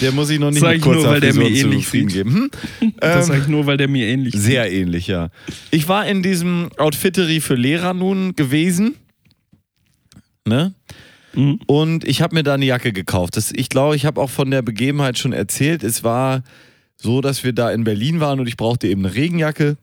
[0.00, 2.08] Der muss ich noch nicht Sag ich nur, weil der mir ähnlich sieht.
[2.08, 2.50] geben.
[2.80, 2.90] Hm?
[2.98, 4.42] Das Ähm, sag ich nur, weil der mir ähnlich ist.
[4.42, 5.28] Sehr ähnlich, ja.
[5.70, 8.96] Ich war in diesem Outfittery für Lehrer nun gewesen.
[10.46, 10.74] Ne?
[11.34, 11.60] Mhm.
[11.66, 13.36] Und ich habe mir da eine Jacke gekauft.
[13.36, 15.82] Das, ich glaube, ich habe auch von der Begebenheit schon erzählt.
[15.84, 16.42] Es war
[16.96, 19.76] so, dass wir da in Berlin waren und ich brauchte eben eine Regenjacke.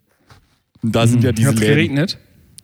[0.82, 1.76] Und da sind ja diese Hat's Läden.
[1.76, 2.18] geregnet?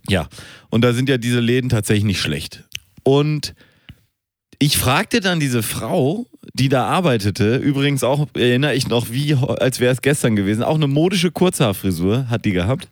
[0.08, 0.28] Ja,
[0.70, 2.64] und da sind ja diese Läden tatsächlich nicht schlecht.
[3.04, 3.54] Und
[4.60, 9.80] ich fragte dann diese Frau, die da arbeitete, übrigens auch, erinnere ich noch, wie, als
[9.80, 12.88] wäre es gestern gewesen, auch eine modische Kurzhaarfrisur hat die gehabt.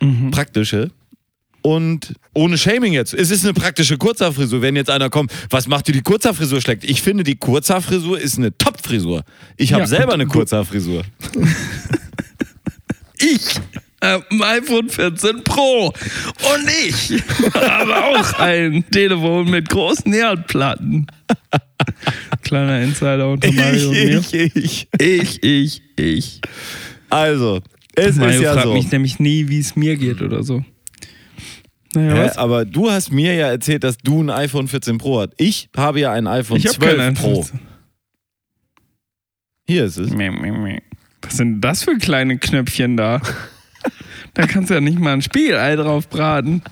[0.00, 0.30] Mhm.
[0.30, 0.90] Praktische.
[1.62, 3.14] und ohne Shaming jetzt.
[3.14, 4.60] Es ist eine praktische Kurzhaarfrisur.
[4.60, 6.84] Wenn jetzt einer kommt, was macht dir die Kurzhaarfrisur schlecht?
[6.84, 9.24] Ich finde, die Kurzhaarfrisur ist eine Top-Frisur.
[9.56, 11.02] Ich habe Ja, selber eine Kurzhaarfrisur.
[13.18, 13.58] Ich
[14.00, 17.22] ein iPhone 14 Pro und ich
[17.54, 21.06] habe auch ein Telefon mit großen Herdplatten.
[22.42, 23.92] Kleiner Insider unter Mario.
[23.92, 24.88] Ich, ich, ich.
[25.00, 26.40] Ich, ich, ich.
[27.10, 27.60] Also,
[27.94, 28.72] es Mario ist ja fragt so.
[28.74, 30.64] mich nämlich nie, wie es mir geht oder so.
[31.94, 32.24] Naja, Hä?
[32.26, 32.36] was?
[32.38, 35.30] Aber du hast mir ja erzählt, dass du ein iPhone 14 Pro hast.
[35.38, 37.40] Ich habe ja ein iPhone Ich habe 12 kein Pro.
[37.40, 37.60] iPhone.
[39.66, 40.12] Hier ist es.
[40.12, 43.20] Was sind das für kleine Knöpfchen da?
[44.34, 46.62] Da kannst du ja nicht mal ein Spiegelei drauf braten.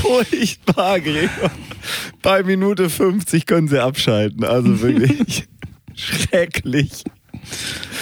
[0.00, 1.50] Furchtbar, Gregor.
[2.22, 4.44] Bei Minute 50 können sie abschalten.
[4.44, 5.46] Also wirklich
[5.94, 7.04] schrecklich.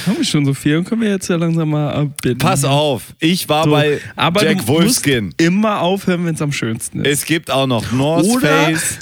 [0.06, 2.38] Haben wir schon so viel und können wir jetzt ja langsam mal abbinden.
[2.38, 5.34] Pass auf, ich war So, bei aber Jack Wolfskin.
[5.38, 7.20] immer aufhören, wenn es am schönsten ist.
[7.20, 8.98] Es gibt auch noch North Oder- Face.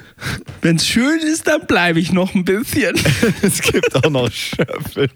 [0.61, 2.95] Wenn es schön ist, dann bleibe ich noch ein bisschen.
[3.43, 5.09] Es gibt auch noch Schöffel.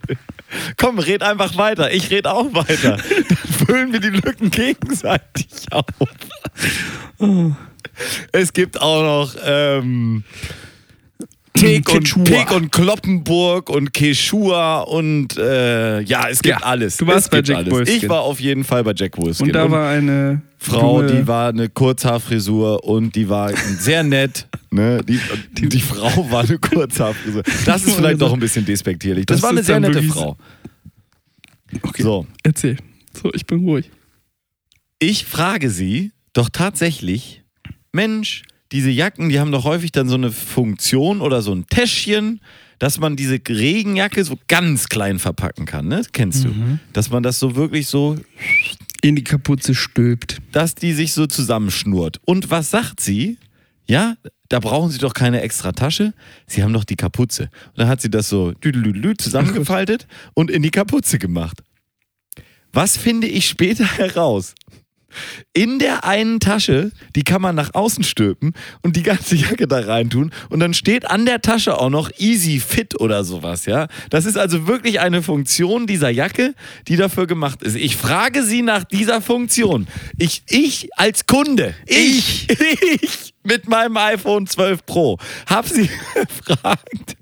[0.76, 1.92] Komm, red einfach weiter.
[1.92, 2.96] Ich red auch weiter.
[2.96, 3.36] Dann
[3.66, 5.84] füllen wir die Lücken gegenseitig auf.
[8.32, 10.24] Es gibt auch noch ähm,
[11.56, 12.24] Teek und.
[12.24, 16.96] Teek und Kloppenburg und Quechua und äh, ja, es gibt Ja, alles.
[16.98, 17.70] du warst es bei Jack.
[17.70, 17.96] Wolfskin.
[17.96, 19.46] Ich war auf jeden Fall bei Jack Wolfskin.
[19.48, 24.46] Und da war eine Frau, junge- die war eine Kurzhaarfrisur und die war sehr nett.
[24.70, 25.00] Ne?
[25.04, 25.18] Die,
[25.68, 27.42] die, Frau war eine Kurzhaarfrisur.
[27.64, 29.26] Das ist vielleicht doch ein bisschen despektierlich.
[29.26, 30.36] Das, Das war eine sehr nette Frau.
[31.82, 32.76] Okay, So, erzähl.
[33.20, 33.90] So, ich bin ruhig.
[34.98, 37.42] ich frage sie doch tatsächlich,
[37.92, 38.42] Mensch,
[38.72, 42.40] diese Jacken, die haben doch häufig dann so eine Funktion oder so ein Täschchen,
[42.78, 45.88] dass man diese Regenjacke so ganz klein verpacken kann.
[45.88, 45.96] Ne?
[45.98, 46.52] Das kennst du.
[46.92, 48.16] Dass man das so wirklich so
[49.02, 50.38] In die Kapuze stülpt.
[50.52, 52.20] dass die sich so zusammenschnurrt.
[52.24, 53.38] Und was sagt sie?
[53.88, 54.16] Ja,
[54.48, 56.12] da brauchen sie doch keine extra Tasche.
[56.46, 57.44] Sie haben doch die Kapuze.
[57.68, 58.52] Und dann hat sie das so
[59.18, 61.62] zusammengefaltet und in die Kapuze gemacht.
[62.72, 64.54] Was finde ich später heraus?
[65.52, 68.52] In der einen Tasche, die kann man nach außen stülpen
[68.82, 72.60] und die ganze Jacke da reintun und dann steht an der Tasche auch noch Easy
[72.60, 73.88] Fit oder sowas, ja.
[74.10, 76.54] Das ist also wirklich eine Funktion dieser Jacke,
[76.88, 77.76] die dafür gemacht ist.
[77.76, 79.86] Ich frage Sie nach dieser Funktion.
[80.18, 82.48] Ich, ich als Kunde, ich,
[83.00, 87.16] ich mit meinem iPhone 12 Pro, habe Sie gefragt,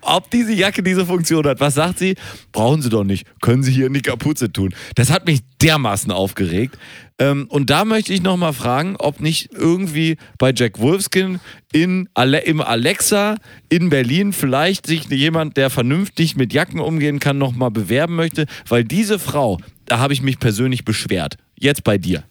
[0.00, 1.60] ob diese Jacke diese Funktion hat.
[1.60, 2.14] Was sagt sie?
[2.52, 3.26] Brauchen Sie doch nicht.
[3.40, 4.74] Können Sie hier in die Kapuze tun.
[4.94, 6.78] Das hat mich dermaßen aufgeregt.
[7.18, 11.40] Ähm, und da möchte ich nochmal fragen, ob nicht irgendwie bei Jack Wolfskin
[11.72, 13.36] in Ale im Alexa
[13.68, 18.46] in Berlin vielleicht sich jemand, der vernünftig mit Jacken umgehen kann, nochmal bewerben möchte.
[18.68, 21.36] Weil diese Frau, da habe ich mich persönlich beschwert.
[21.58, 22.22] Jetzt bei dir.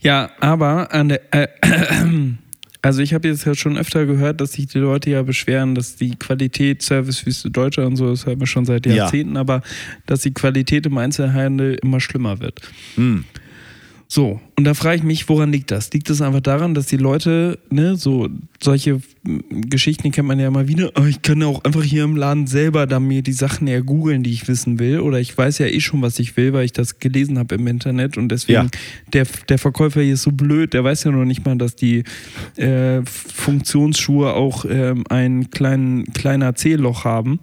[0.00, 1.48] Ja, aber an der, äh,
[2.82, 5.96] also ich habe jetzt ja schon öfter gehört, dass sich die Leute ja beschweren, dass
[5.96, 8.94] die Qualität Servicewüste Deutscher und so, das hört man schon seit Ja.
[8.94, 9.62] Jahrzehnten, aber
[10.06, 12.60] dass die Qualität im Einzelhandel immer schlimmer wird.
[12.94, 13.24] Hm.
[14.10, 15.92] So, und da frage ich mich, woran liegt das?
[15.92, 20.40] Liegt es einfach daran, dass die Leute, ne, so solche mm, Geschichten, die kennt man
[20.40, 23.20] ja immer wieder, oh, ich kann ja auch einfach hier im Laden selber da mir
[23.20, 26.38] die Sachen ergoogeln, die ich wissen will, oder ich weiß ja eh schon, was ich
[26.38, 28.70] will, weil ich das gelesen habe im Internet und deswegen, Ja.
[29.12, 32.04] der, der Verkäufer hier ist so blöd, der weiß ja noch nicht mal, dass die
[32.56, 37.40] äh, Funktionsschuhe auch ähm, ein klein, kleiner C-Loch haben.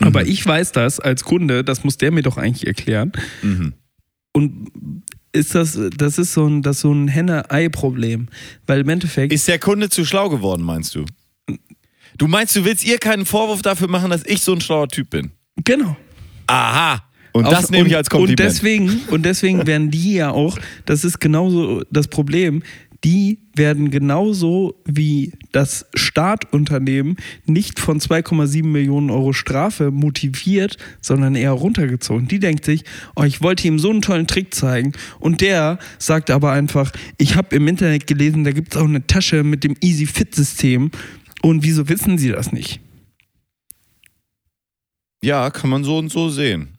[0.00, 3.12] Aber ich weiß das als Kunde, das muss der mir doch eigentlich erklären.
[3.42, 3.72] Mhm.
[4.32, 4.70] Und
[5.32, 8.28] ist das, das ist so ein, das so ein Henne-Ei-Problem.
[8.66, 9.32] Weil im Endeffekt.
[9.32, 11.04] Ist der Kunde zu schlau geworden, meinst du?
[12.18, 15.10] Du meinst, du willst ihr keinen Vorwurf dafür machen, dass ich so ein schlauer Typ
[15.10, 15.32] bin?
[15.64, 15.96] genau.
[16.46, 17.02] Aha.
[17.32, 18.40] Und Auf- das nehme ich als Kompliment.
[18.40, 20.56] Und deswegen, und deswegen werden die ja auch,
[20.86, 22.62] das ist genauso das Problem,
[23.04, 31.52] die werden genauso wie das Startunternehmen nicht von 2,7 Millionen Euro Strafe motiviert, sondern eher
[31.52, 32.28] runtergezogen.
[32.28, 32.84] Die denkt sich,
[33.14, 37.36] oh, ich wollte ihm so einen tollen Trick zeigen und der sagt aber einfach, ich
[37.36, 40.90] habe im Internet gelesen, da gibt es auch eine Tasche mit dem Easy Fit System
[41.42, 42.80] und wieso wissen sie das nicht?
[45.26, 46.75] ja, kann man so und so sehen.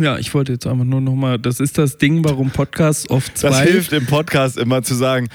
[0.00, 3.48] Ja, ich wollte jetzt einfach nur nochmal, das ist das Ding, warum Podcasts oft zwei.
[3.50, 5.28] Das hilft im Podcast immer zu sagen,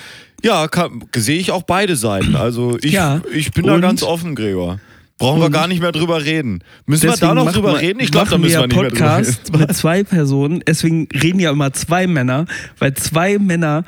[0.43, 0.67] ja,
[1.15, 2.35] sehe ich auch beide Seiten.
[2.35, 4.79] Also ich, Ja, ich bin da ganz offen, Gregor.
[5.19, 6.63] Brauchen wir gar nicht mehr drüber reden.
[6.85, 7.99] Müssen wir da noch drüber wir- reden?
[7.99, 9.59] Ich glaube, da müssen wir ja nicht mehr drüber Podcast reden.
[9.61, 10.63] mit zwei Personen.
[10.67, 12.45] Deswegen reden ja immer zwei Männer,
[12.77, 13.83] weil zwei Männer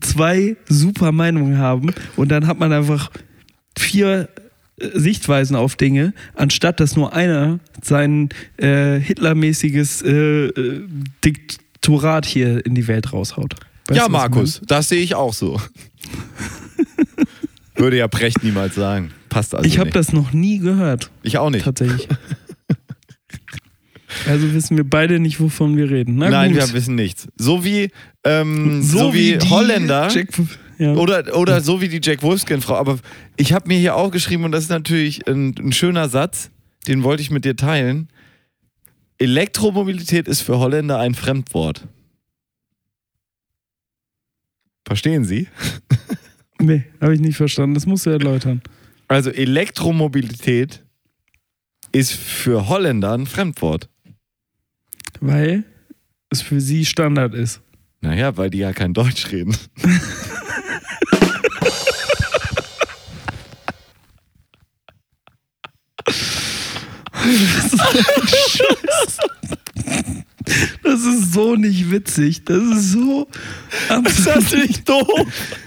[0.00, 3.10] zwei super Meinungen haben und dann hat man einfach
[3.78, 4.28] vier
[4.94, 10.88] Sichtweisen auf Dinge, anstatt dass nur einer sein äh, Hitlermäßiges äh, äh,
[11.24, 13.56] Dikt Lektorat hier in die Welt raushaut.
[13.88, 15.60] Weißt ja, Markus, das sehe ich auch so.
[17.74, 19.10] Würde ja Precht niemals sagen.
[19.28, 19.66] Passt also?
[19.66, 21.64] Ich habe das noch nie gehört, Ich auch nicht.
[21.64, 22.06] tatsächlich.
[24.28, 26.18] also wissen wir beide nicht, wovon wir reden.
[26.18, 26.60] Na Nein, gut.
[26.60, 27.26] wir wissen nichts.
[27.36, 27.90] So wie,
[28.22, 30.28] ähm, so, wie, die Holländer Jack,
[30.78, 30.94] ja.
[30.94, 32.74] oder, oder so wie die Jack Wolfskin-Frau.
[32.76, 32.98] Aber
[33.36, 36.50] ich habe mir hier auch geschrieben, und das ist natürlich ein, ein schöner Satz,
[36.86, 38.08] den wollte ich mit dir teilen.
[39.18, 41.86] Elektromobilität ist für Holländer ein Fremdwort.
[44.86, 45.48] Verstehen Sie?
[46.62, 47.74] Nee, habe ich nicht verstanden.
[47.74, 48.62] Das musst du erläutern.
[49.08, 50.84] Also Elektromobilität
[51.90, 53.88] ist für Holländer ein Fremdwort.
[55.20, 55.64] Weil
[56.30, 57.60] es für sie Standard ist.
[58.02, 59.56] Naja, weil die ja kein Deutsch reden.
[70.82, 72.44] Das ist so nicht witzig.
[72.44, 73.28] Das ist so.
[74.04, 75.06] Ist das nicht doof?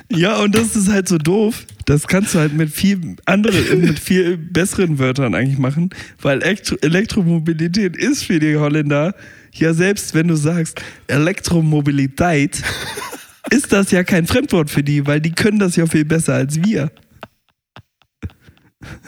[0.09, 1.65] Ja, und das ist halt so doof.
[1.85, 6.75] Das kannst du halt mit viel anderen, mit viel besseren Wörtern eigentlich machen, weil Elektro
[6.81, 9.15] Elektromobilität ist für die Holländer
[9.59, 12.61] ja selbst, wenn du sagst Elektromobilität,
[13.49, 16.63] ist das ja kein Fremdwort für die, weil die können das ja viel besser als
[16.63, 16.91] wir.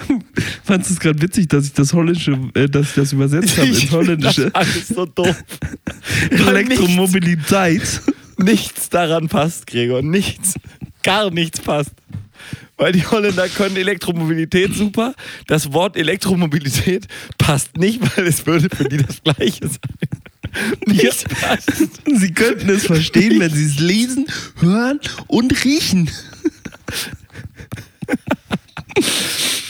[0.64, 3.68] Fandest du es gerade witzig, dass ich das Holländische, äh, dass ich das übersetzt habe
[3.68, 4.56] ins finde das Holländische?
[4.56, 5.28] alles so doof.
[6.32, 8.02] Weil nichts, Elektromobilität.
[8.38, 10.02] nichts daran passt, Gregor.
[10.02, 10.56] Nichts.
[11.04, 11.92] Gar nichts passt.
[12.78, 15.16] Weil die Holländer können Elektromobilität super.
[15.48, 17.08] Das Wort Elektromobilität
[17.38, 20.78] passt nicht, weil es würde für die das Gleiche sein.
[20.86, 21.72] Nichts passt.
[22.06, 24.28] Sie könnten es verstehen, wenn sie es lesen,
[24.60, 26.10] hören und riechen.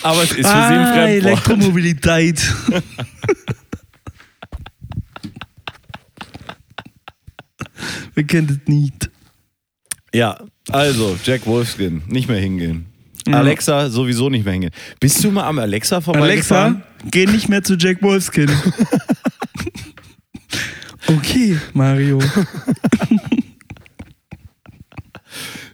[0.04, 1.26] Aber es ist für sie ein Ah, Fremdwort.
[1.26, 2.42] Elektromobilität.
[8.16, 9.10] Wer kennt es nicht?
[10.14, 10.40] Ja,
[10.70, 12.86] also Jack Wolfskin, nicht mehr hingehen.
[13.34, 14.74] Alexa sowieso nicht mehr hingehen.
[15.00, 16.84] Bist du mal am Alexa Alexa, vorbeigefahren?
[17.12, 18.50] geh nicht mehr zu Jack Wolfskin.
[21.08, 22.20] okay, Mario.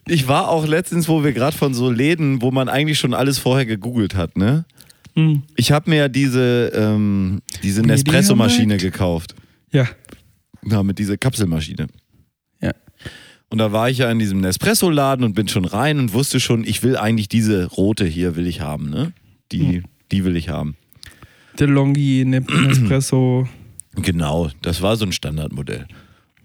[0.07, 3.39] Ich war auch letztens, wo wir gerade von so Läden, wo man eigentlich schon alles
[3.39, 4.65] vorher gegoogelt hat, ne?
[5.15, 5.43] Hm.
[5.55, 9.35] Ich habe mir ja diese, ähm, diese Nespresso-Maschine gekauft.
[9.71, 9.87] Ja.
[10.65, 11.87] Ja, mit dieser Kapselmaschine.
[13.53, 16.63] Und da war ich ja in diesem Nespresso-Laden und bin schon rein und wusste schon,
[16.63, 19.13] ich will eigentlich diese rote hier will ich haben, ne?
[19.51, 20.75] Die, die will ich haben.
[21.59, 23.47] Der Longi, Ne- Nespresso.
[23.93, 25.85] Genau, das war so ein Standardmodell.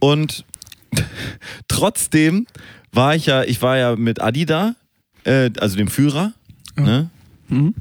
[0.00, 0.44] Und
[1.68, 2.46] trotzdem
[2.92, 4.74] war ich ja, ich war ja mit Adi da,
[5.24, 6.34] äh, also dem Führer,
[6.76, 7.08] ne?
[7.48, 7.74] Mhm.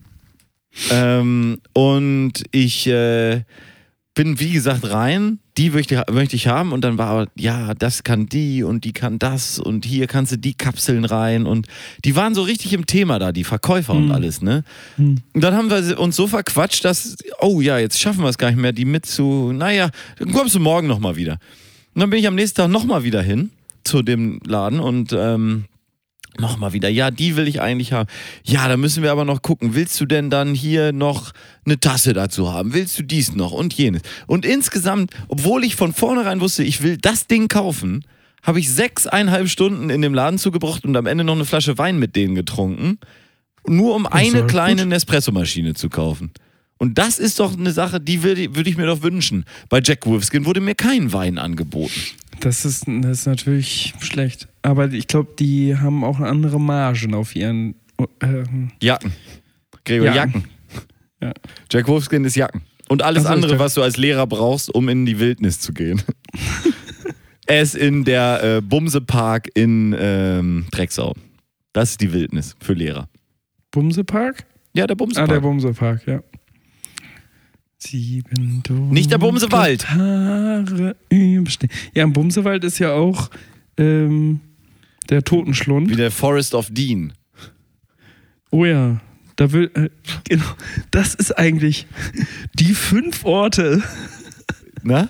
[0.90, 3.44] Ähm, und ich äh,
[4.16, 5.40] bin, wie gesagt, rein.
[5.58, 6.72] Die möchte, möchte ich haben.
[6.72, 9.58] Und dann war aber, ja, das kann die und die kann das.
[9.60, 11.46] Und hier kannst du die Kapseln rein.
[11.48, 11.68] Und
[12.06, 14.12] die waren so richtig im Thema da, die Verkäufer und Mhm.
[14.12, 14.64] alles, ne?
[14.98, 15.18] Mhm.
[15.34, 18.50] Und dann haben wir uns so verquatscht, dass, oh ja, jetzt schaffen wir es gar
[18.52, 19.90] nicht mehr, die mit zu, naja,
[20.20, 21.40] dann kommst du morgen nochmal wieder.
[21.96, 23.50] Und dann bin ich am nächsten Tag nochmal wieder hin
[23.84, 25.66] zu dem Laden und ähm,
[26.40, 28.10] nochmal wieder, ja, die will ich eigentlich haben.
[28.44, 29.76] Ja, da müssen wir aber noch gucken.
[29.76, 31.32] Willst du denn dann hier noch
[31.66, 32.74] eine Tasse dazu haben?
[32.74, 34.02] Willst du dies noch und jenes?
[34.26, 38.04] Und insgesamt, obwohl ich von vornherein wusste, ich will das Ding kaufen,
[38.44, 42.00] habe ich sechseinhalb Stunden in dem Laden zugebracht und am Ende noch eine Flasche Wein
[42.00, 43.00] mit denen getrunken.
[43.68, 44.86] Nur um eine kleine.
[44.86, 46.32] Nespresso-Maschine zu kaufen.
[46.78, 49.46] Und das ist doch eine Sache, die würde würde ich mir doch wünschen.
[49.70, 51.94] Bei Jack Wolfskin wurde mir kein Wein angeboten.
[52.40, 54.48] Das ist, das ist natürlich schlecht.
[54.62, 57.76] Aber ich glaube, die haben auch andere Margen auf ihren.
[58.22, 59.12] Ähm, Jacken.
[59.86, 60.34] Gregor, Jacken.
[60.34, 60.44] Jacken.
[61.22, 61.34] Ja.
[61.72, 62.62] Jack Wolfskin ist Jacken.
[62.90, 65.60] Und alles Ach so, ich andere, was du als Lehrer brauchst, um in die Wildnis
[65.60, 66.02] zu gehen.
[67.48, 71.14] er ist in der äh, Bumsepark in ähm, Drecksau.
[71.74, 73.10] Das ist die Wildnis für Lehrer.
[73.72, 74.46] Bumsepark?
[74.74, 75.30] Ja, der Ah, Bumsepark.
[75.30, 76.22] der Bumsepark, ja.
[77.80, 79.90] Sieben dunkle Nicht der Bumsewald.
[79.90, 81.70] Haare überstehen.
[81.94, 83.30] Ja, im Bumsewald ist ja auch
[83.78, 84.40] ähm,
[85.10, 85.90] der Totenschlund.
[85.90, 87.14] Wie der Forest of Dean.
[88.50, 89.00] Oh ja.
[89.36, 89.90] Da will, äh,
[90.28, 90.46] genau,
[90.90, 91.86] das ist eigentlich
[92.56, 93.84] die fünf Orte,
[94.82, 95.10] Na?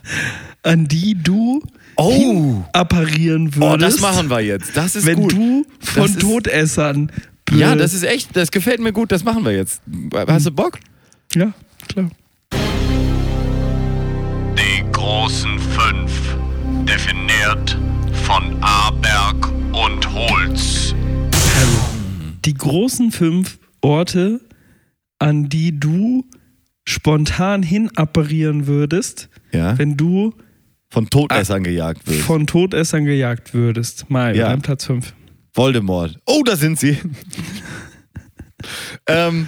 [0.64, 1.64] an die du
[1.96, 2.62] Oh.
[2.74, 3.74] apparieren würdest.
[3.74, 4.76] Oh, das machen wir jetzt.
[4.76, 5.32] Das ist wenn gut.
[5.32, 7.12] du von Das ist- Todessern.
[7.46, 9.82] be- ja, das ist echt, das gefällt mir gut, das machen wir jetzt.
[10.14, 10.78] Hast du Bock?
[11.34, 11.54] Ja,
[11.88, 12.10] klar.
[15.08, 16.36] Die großen fünf,
[16.84, 17.78] definiert
[18.26, 20.94] von Aberg und Holz.
[22.44, 24.42] Die großen fünf Orte,
[25.18, 26.26] an die du
[26.86, 29.78] spontan hin apparieren würdest, Ja.
[29.78, 30.34] wenn du
[30.90, 32.20] Von Todessern gejagt wird.
[32.24, 34.10] von Todessern gejagt würdest.
[34.10, 34.50] Mal, Ja.
[34.50, 35.14] dein Platz 5.
[35.54, 36.20] Voldemort.
[36.26, 36.98] Oh, da sind sie.
[39.08, 39.48] ähm,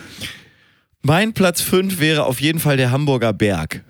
[1.02, 3.84] mein Platz 5 wäre auf jeden Fall der Hamburger Berg.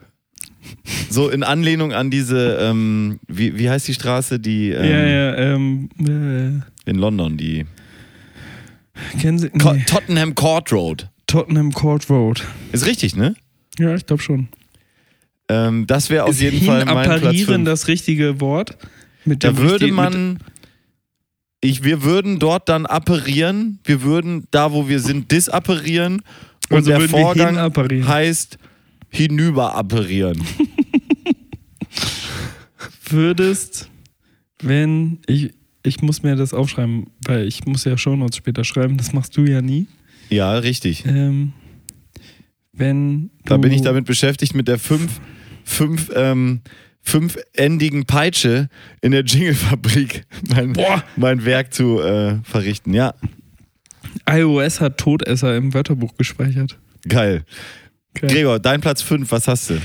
[1.10, 5.36] So in Anlehnung an diese, ähm, wie, wie heißt die Straße, die ähm, ja, ja,
[5.36, 5.90] ähm,
[6.86, 7.66] äh, in London, die
[9.20, 9.50] kennen Sie?
[9.54, 9.84] Nee.
[9.88, 11.08] Tottenham Court Road.
[11.28, 12.44] Tottenham Court Road.
[12.72, 13.36] Ist richtig, ne?
[13.78, 14.50] Ja, ich glaube schon.
[15.48, 17.66] Ähm, das wäre auf Ist jeden Fall mein Platz Apparieren 5.
[17.66, 18.78] das richtige Wort?
[19.26, 20.40] Mit Da würde richtigen- man,
[21.62, 26.22] ich, wir würden dort dann apparieren, wir würden da, wo wir sind, disapparieren
[26.70, 27.58] und Also der Vorgang
[28.08, 28.58] heißt
[29.10, 30.42] hinüber apparieren.
[33.10, 33.90] Würdest,
[34.62, 35.52] wenn ich,
[35.84, 39.46] ich muss mir das aufschreiben, weil ich muss ja Shownotes später schreiben, das machst du
[39.46, 39.88] ja nie.
[40.30, 41.06] Ja, richtig.
[41.06, 41.54] Ähm,
[42.72, 45.20] wenn Da bin ich damit beschäftigt mit der fünf,
[45.64, 46.62] fünf, ähm,
[47.02, 48.70] fünfendigen Peitsche
[49.02, 51.04] in der Jinglefabrik mein, Boah.
[51.16, 52.94] mein Werk zu äh, verrichten.
[52.94, 53.16] Ja,
[54.30, 56.78] iOS hat Todesser im Wörterbuch gespeichert.
[57.08, 57.44] geil.
[58.22, 58.34] Okay.
[58.34, 59.82] Gregor, dein Platz 5, was hast du?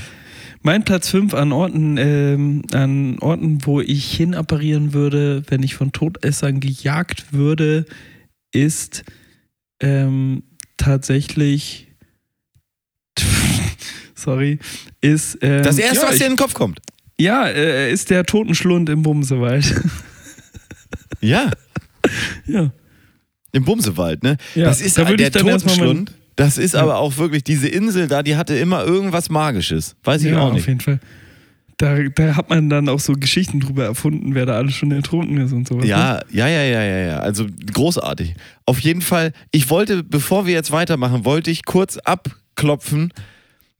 [0.61, 5.91] Mein Platz 5 an Orten, ähm, an Orten, wo ich hinapparieren würde, wenn ich von
[5.91, 7.85] Todessern gejagt würde,
[8.51, 9.03] ist
[9.79, 10.43] ähm,
[10.77, 11.87] tatsächlich.
[14.15, 14.59] Sorry,
[15.01, 15.37] ist.
[15.41, 16.81] Ähm, Das erste, ja, was ich, dir in den Kopf kommt.
[17.17, 19.81] Ja, äh, ist der Totenschlund im Bumsewald.
[21.21, 21.51] Ja,
[22.45, 22.71] ja.
[23.53, 24.37] im Bumsewald, ne?
[24.55, 26.11] Ja, das ist da würde der ich erstmal Totenschlund.
[26.35, 29.95] Das ist aber auch wirklich, diese Insel da, die hatte immer irgendwas Magisches.
[30.03, 30.67] Weiß ich ja, auch auf nicht.
[30.67, 30.99] jeden Fall.
[31.77, 35.37] Da, da hat man dann auch so Geschichten drüber erfunden, wer da alles schon ertrunken
[35.37, 35.83] ist und sowas.
[35.83, 35.89] ne?
[35.89, 37.17] Ja, ja, ja, ja, ja, ja.
[37.19, 38.35] Also großartig.
[38.65, 43.11] Auf jeden Fall, ich wollte, bevor wir jetzt weitermachen, wollte ich kurz abklopfen,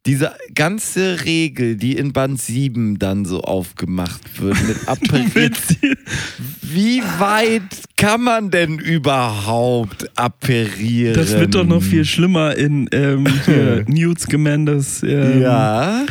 [0.05, 5.53] diese ganze Regel, die in Band 7 dann so aufgemacht wird mit Apparieren.
[6.61, 7.63] Wie weit
[7.97, 11.15] kann man denn überhaupt apparieren?
[11.15, 15.01] Das wird doch noch viel schlimmer in ähm, hier, Newt Scamander's.
[15.03, 16.05] Ähm, Ja,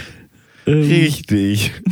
[0.67, 1.73] ähm, richtig.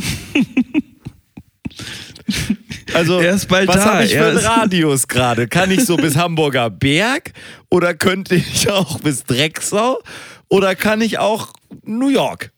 [2.93, 5.47] Also, Er ist bald was da, habe ich für einen Radius gerade?
[5.47, 7.33] Kann ich so bis Hamburger Berg
[7.69, 9.99] oder könnte ich auch bis Drecksau
[10.47, 11.51] oder kann ich auch
[11.83, 12.51] New York?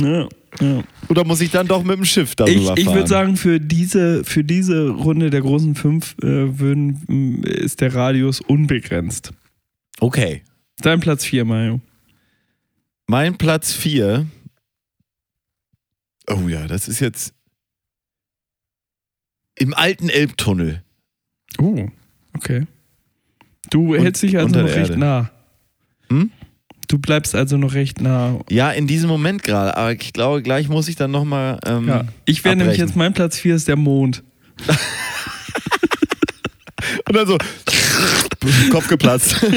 [0.00, 0.28] Ja,
[0.60, 0.82] ja.
[1.08, 2.78] Oder muss ich dann doch mit dem Schiff darüber Ich, fahren?
[2.78, 7.80] ich würde sagen, für diese, für diese Runde der großen fünf äh, würden, m, ist
[7.80, 9.32] der Radius unbegrenzt.
[10.00, 10.42] Okay.
[10.78, 11.80] Dein Platz 4, Mario.
[13.06, 14.26] Mein Platz 4.
[16.28, 17.32] Oh ja, das ist jetzt
[19.58, 20.82] im alten Elbtunnel.
[21.58, 21.88] Oh,
[22.34, 22.66] okay.
[23.70, 24.98] Du hältst dich also noch recht Erde.
[24.98, 25.30] nah.
[26.10, 26.30] Hm?
[26.88, 28.38] Du bleibst also noch recht nah.
[28.48, 29.76] Ja, in diesem Moment gerade.
[29.76, 31.58] Aber ich glaube, gleich muss ich dann nochmal.
[31.66, 32.04] Ähm, Ja.
[32.26, 34.22] Ich wäre nämlich jetzt, mein Platz 4 ist der Mond.
[37.08, 37.38] Und dann so.
[38.70, 39.44] Kopf geplatzt.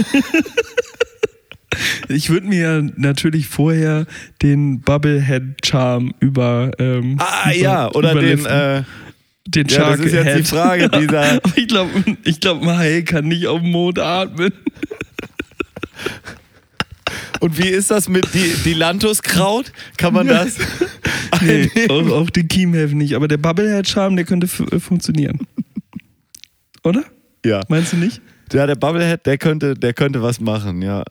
[2.09, 4.05] Ich würde mir natürlich vorher
[4.41, 6.71] den Bubblehead-Charm über.
[6.80, 8.43] Ähm, Ah, über- ja, oder den.
[8.45, 8.84] Äh,
[9.47, 10.47] den ja, Shark das ist jetzt die Head.
[10.47, 11.39] Frage, dieser.
[11.55, 11.89] Ich glaube,
[12.25, 14.51] ich glaub, ein Hai kann nicht auf dem Mond atmen.
[17.40, 19.72] Und wie ist das mit die, die Lantuskraut?
[19.98, 20.58] Kann man das?
[21.42, 23.14] Nee, auch, auch die Kiemhilfen nicht.
[23.14, 25.40] Aber der Bubblehead-Charme, der könnte äh, funktionieren.
[26.84, 27.06] Oder?
[27.46, 27.62] ja.
[27.70, 28.20] Meinst du nicht?
[28.52, 31.04] Ja, der Bubblehead, der könnte, der könnte was machen, ja.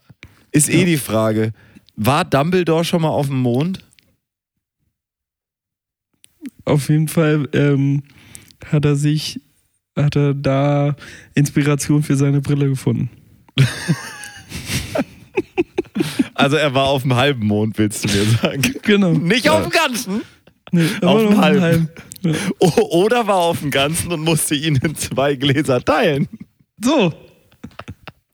[0.51, 0.85] Ist eh Ja.
[0.87, 1.53] die Frage.
[1.97, 3.79] War Dumbledore schon mal auf dem Mond?
[6.65, 8.03] Auf jeden Fall ähm,
[8.67, 9.41] hat er sich,
[9.97, 10.97] hat er da
[11.35, 13.09] Inspiration für seine Brille gefunden.
[16.39, 18.63] Also er war auf dem halben Mond, willst du mir sagen?
[18.83, 19.13] Genau.
[19.13, 20.23] Nicht auf dem ganzen?
[20.71, 21.61] Nee, auf dem halben.
[21.61, 21.89] halben.
[22.23, 22.33] Ja.
[22.61, 26.29] Oder war auf dem ganzen und musste ihn in zwei Gläser teilen?
[26.83, 27.13] So.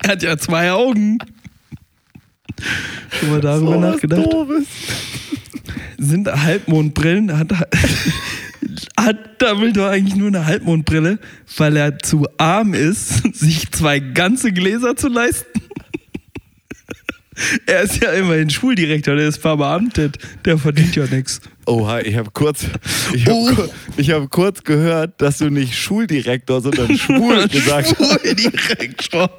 [0.03, 1.19] Er hat ja zwei Augen.
[3.11, 4.33] Schon mal darüber So nachgedacht?
[4.33, 4.67] Doofes.
[5.97, 7.53] Sind Halbmondbrillen, hat,
[8.99, 11.19] hat Dumbledore eigentlich nur eine Halbmondbrille,
[11.57, 15.54] weil er zu arm ist, sich zwei ganze Gläser zu leisten?
[17.67, 21.41] Er ist ja immerhin Schuldirektor, der ist verbeamtet, der verdient ja nichts.
[21.67, 22.65] Oha, ich habe kurz,
[23.13, 23.47] ich hab, Oh.
[23.55, 28.21] kur- ich hab kurz gehört, dass du nicht Schuldirektor, sondern schwul gesagt hast.
[28.23, 29.31] Schuldirektor.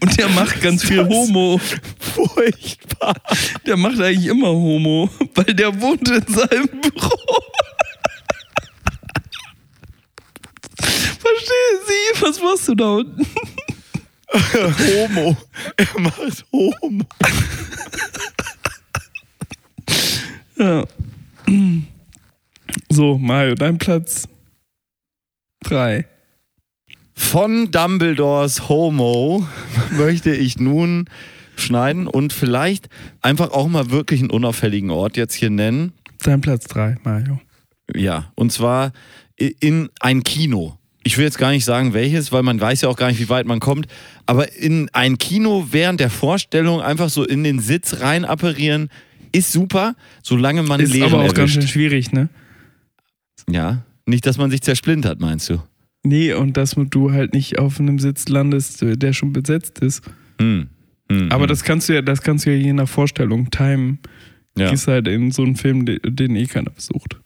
[0.00, 1.60] Und der macht ganz viel Homo.
[2.00, 3.14] Furchtbar.
[3.66, 7.10] Der macht eigentlich immer Homo, weil der wohnt in seinem Büro.
[10.82, 12.22] Verstehen Sie?
[12.22, 13.26] Was machst du da unten?
[14.32, 15.36] Homo.
[15.76, 17.04] Er macht Homo.
[20.56, 20.84] Ja.
[22.90, 24.28] So, Mario, dein Platz
[25.64, 26.06] 3.
[27.14, 29.46] Von Dumbledores Homo
[29.92, 31.08] möchte ich nun
[31.56, 32.88] schneiden und vielleicht
[33.22, 35.92] einfach auch mal wirklich einen unauffälligen Ort jetzt hier nennen.
[36.22, 37.40] Dein Platz 3, Mario.
[37.94, 38.92] Ja, und zwar
[39.36, 40.78] in ein Kino.
[41.02, 43.28] Ich will jetzt gar nicht sagen, welches, weil man weiß ja auch gar nicht, wie
[43.28, 43.86] weit man kommt.
[44.26, 48.90] Aber in ein Kino während der Vorstellung einfach so in den Sitz rein apparieren,
[49.32, 51.54] ist super, solange man Ist Lehren aber auch ganz erwischt.
[51.54, 52.28] schön schwierig, ne?
[53.48, 55.62] Ja, nicht, dass man sich zersplintert, meinst du?
[56.02, 60.02] Nee, und dass du halt nicht auf einem Sitz landest, der schon besetzt ist.
[60.40, 60.68] Hm.
[61.10, 61.30] Hm.
[61.30, 61.48] Aber hm.
[61.48, 63.98] das kannst du ja, das kannst du ja je nach Vorstellung timen.
[64.56, 64.70] ja.
[64.70, 67.19] Gehst halt in so einen Film, den eh keiner besucht.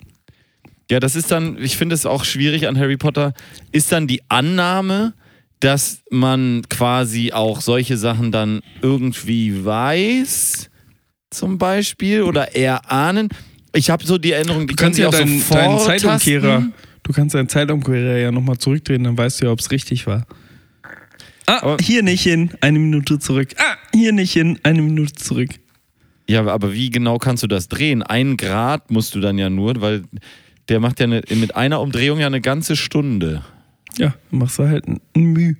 [0.90, 3.32] Ja, das ist dann, ich finde es auch schwierig an Harry Potter,
[3.72, 5.14] ist dann die Annahme,
[5.60, 10.68] dass man quasi auch solche Sachen dann irgendwie weiß,
[11.30, 13.28] zum Beispiel, oder erahnen.
[13.74, 16.00] Ich habe so die Erinnerung, die Du kannst können ja sich auch deinen, so deinen.
[16.00, 16.66] Zeitumkehrer,
[17.02, 20.26] du kannst deinen Zeitumkehrer ja nochmal zurückdrehen, dann weißt du ja, ob es richtig war.
[21.46, 23.50] Ah, Aber- hier nicht hin, eine Minute zurück.
[23.56, 25.50] Ah, hier nicht hin, eine Minute zurück.
[26.28, 28.02] Ja, aber wie genau kannst du das drehen?
[28.02, 30.04] Ein Grad musst du dann ja nur, weil
[30.68, 33.42] der macht ja eine, mit einer Umdrehung ja eine ganze Stunde.
[33.98, 35.54] Ja, machst du halt ein Müh.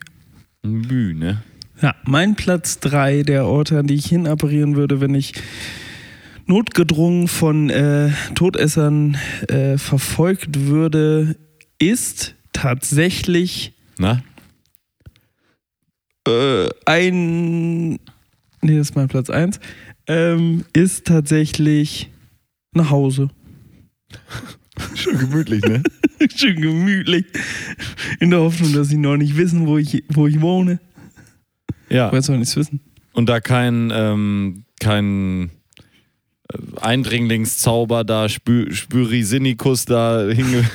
[0.62, 1.42] Müh, ne?
[1.80, 5.34] Ja, mein Platz 3 der Orte, an die ich hinapparieren würde, wenn ich
[6.46, 9.16] notgedrungen von äh, Todessern
[9.48, 11.36] äh, verfolgt würde,
[11.78, 14.22] ist tatsächlich Na?
[16.26, 17.98] äh, ein.
[18.62, 19.61] Nee, das ist mein Platz 1.
[20.07, 22.11] Ähm, ist tatsächlich
[22.72, 23.28] nach Hause.
[24.94, 25.82] Schon gemütlich, ne?
[26.34, 27.24] Schön gemütlich.
[28.20, 30.80] In der Hoffnung, dass sie noch nicht wissen, wo ich, wo ich wohne.
[31.88, 32.10] Ja.
[32.20, 32.80] Sie noch nichts wissen.
[33.12, 35.50] Und da kein, ähm, kein
[36.52, 40.68] äh, Eindringlingszauber da, Spü Spyrisinikus da hinge.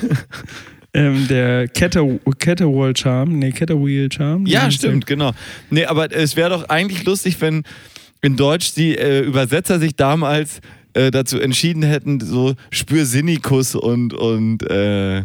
[0.92, 2.04] Ähm, der Cater
[2.40, 4.44] Caterwall Charm, nee, Caterwheel Charm.
[4.46, 5.30] ja, stimmt, genau.
[5.70, 7.62] Nee, aber es wäre doch eigentlich lustig, wenn
[8.22, 10.60] in Deutsch die äh, Übersetzer sich damals
[10.94, 15.24] äh, dazu entschieden hätten, so Spürsinikus und, und äh,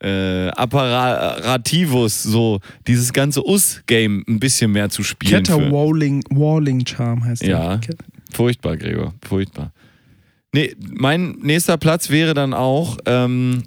[0.00, 5.42] äh, Apparativus, so dieses ganze Us-Game ein bisschen mehr zu spielen.
[5.44, 7.76] Caterwalling Walling Charm heißt Ja.
[7.76, 7.94] der.
[8.32, 9.72] Furchtbar, Gregor, furchtbar.
[10.54, 13.62] Nee, mein nächster Platz wäre dann auch, ähm,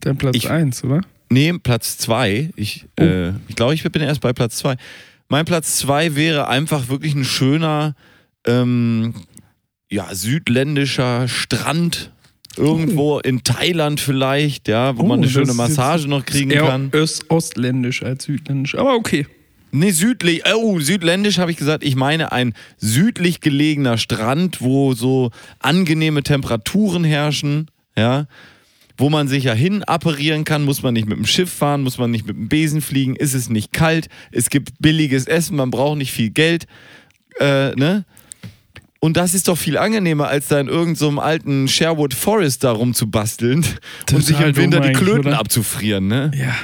[0.00, 1.00] Dein Platz Ich- 1, oder?
[1.30, 2.50] nee, Platz zwei.
[2.56, 3.02] Ich, Oh.
[3.02, 4.76] äh, ich glaube, ich bin erst bei Platz zwei.
[5.28, 7.94] Mein Platz zwei wäre einfach wirklich ein schöner,
[8.46, 9.14] ähm,
[9.94, 12.10] ja, südländischer Strand.
[12.56, 16.66] Irgendwo in Thailand vielleicht, ja, wo Oh, man eine schöne ist Massage noch kriegen Eher
[16.66, 16.90] kann.
[16.94, 18.76] öst ostländisch als südländisch.
[18.76, 19.26] Aber okay.
[19.72, 21.82] Nee, südlich, oh, südländisch habe ich gesagt.
[21.82, 28.26] Ich meine ein südlich gelegener Strand, wo so angenehme Temperaturen herrschen, ja,
[28.96, 31.98] wo man sich ja hin apparieren kann, muss man nicht mit dem Schiff fahren, muss
[31.98, 35.72] man nicht mit dem Besen fliegen, ist es nicht kalt, es gibt billiges Essen, man
[35.72, 36.66] braucht nicht viel Geld,
[37.40, 38.04] äh, ne?
[39.04, 42.72] Und das ist doch viel angenehmer, als da in irgendeinem so alten Sherwood Forest da
[42.72, 43.62] rumzubasteln
[44.10, 45.38] und sich im Winter die Klöten oder?
[45.38, 46.30] abzufrieren, ne?
[46.34, 46.54] Ja.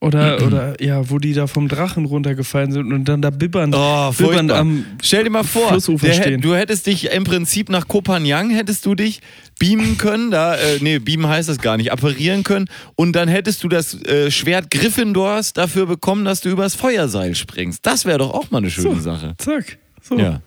[0.00, 4.10] Oder, oder ja, wo die da vom Drachen runtergefallen sind und dann da bibbern, Oh,
[4.10, 4.86] bibbern am.
[5.00, 9.20] Stell dir mal vor, der, du hättest dich im Prinzip nach Kopanjang hättest du dich
[9.60, 12.66] beamen können, da, äh, nee, beamen heißt das gar nicht, apparieren können
[12.96, 17.86] und dann hättest du das äh, Schwert Gryffindors dafür bekommen, dass du übers Feuerseil springst.
[17.86, 19.00] Das wäre doch auch mal eine schöne So.
[19.00, 19.36] Sache.
[19.38, 19.78] Zack.
[20.02, 20.18] So.
[20.18, 20.42] Ja.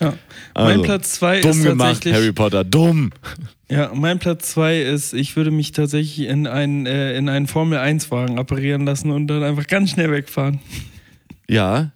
[0.00, 0.14] Ja.
[0.54, 2.14] Also, mein Platz 2 Dumm ist gemacht, tatsächlich.
[2.14, 3.10] Harry Potter, dumm.
[3.70, 8.38] Ja, mein Platz 2 ist, ich würde mich tatsächlich in einen, äh, in einen Formel-1-Wagen
[8.38, 10.60] apparieren lassen und dann einfach ganz schnell wegfahren.
[11.48, 11.92] Ja,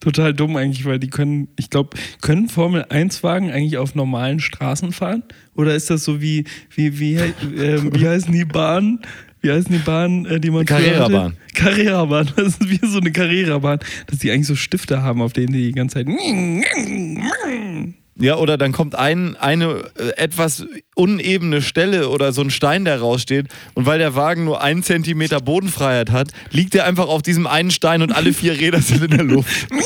[0.00, 5.22] Total dumm eigentlich, weil die können, ich glaube, können Formel-1-Wagen eigentlich auf normalen Straßen fahren?
[5.54, 6.44] Oder ist das so wie,
[6.74, 9.00] wie, wie, äh, wie heißen die Bahnen?
[9.42, 11.36] Wie heißen die Bahnen, äh, die man Carrera-Bahn.
[11.54, 12.30] Carrera-Bahn.
[12.36, 15.64] Das ist wie so eine Carrera-Bahn, dass die eigentlich so Stifte haben, auf denen die
[15.64, 16.06] die ganze Zeit.
[18.16, 23.00] Ja, oder dann kommt ein, eine äh, etwas unebene Stelle oder so ein Stein, der
[23.00, 23.46] raussteht.
[23.74, 27.70] Und weil der Wagen nur einen Zentimeter Bodenfreiheit hat, liegt er einfach auf diesem einen
[27.70, 29.66] Stein und alle vier Räder sind in der Luft.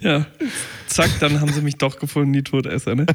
[0.00, 0.26] Ja.
[0.98, 3.06] Zack, dann haben sie mich doch gefunden, die Todesser, ne?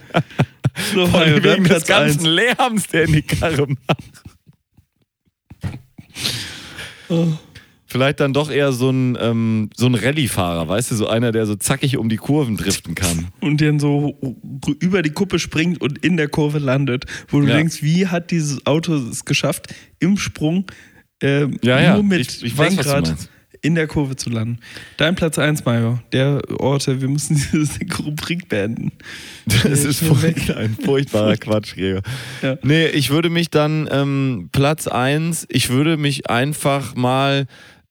[0.93, 2.25] So, Mario, Wegen dann des ganzen.
[2.25, 4.23] Lärms, der in die Karre macht.
[7.09, 7.27] Oh.
[7.85, 11.45] Vielleicht dann doch eher so ein, ähm, so ein Rallye-Fahrer, weißt du, so einer, der
[11.45, 13.27] so zackig um die Kurven driften kann.
[13.41, 14.17] Und dann so
[14.79, 17.05] über die Kuppe springt und in der Kurve landet.
[17.27, 17.57] Wo du Ja.
[17.57, 20.65] denkst, wie hat dieses Auto es geschafft, im Sprung
[21.21, 23.29] ähm, Ja, ja, nur mit ich- ich weiß, Lenkrad meinst.
[23.63, 24.59] In der Kurve zu landen.
[24.97, 25.97] Dein Platz 1, Mario.
[26.11, 28.91] Der Orte, wir müssen diese Rubrik beenden.
[29.45, 30.39] Das ist schnell weg.
[30.39, 32.01] furcht, ein furchtbarer Quatsch, Gregor.
[32.41, 32.57] Ja.
[32.61, 37.47] Nee, ich würde mich dann ähm, Platz 1, ich würde mich einfach mal,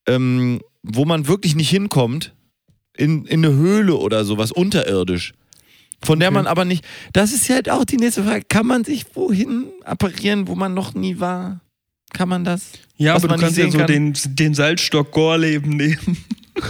[0.07, 2.33] ähm, wo man wirklich nicht hinkommt,
[2.95, 5.33] in, in eine Höhle oder sowas, unterirdisch.
[6.03, 6.35] Von der Okay.
[6.35, 10.47] man aber nicht, das ist halt auch die nächste Frage, kann man sich wohin apparieren,
[10.47, 11.61] wo man noch nie war?
[12.13, 12.71] Kann man das?
[12.97, 13.87] Ja, aber du kannst ja so kann?
[13.87, 16.17] den, den Salzstock Gorleben nehmen.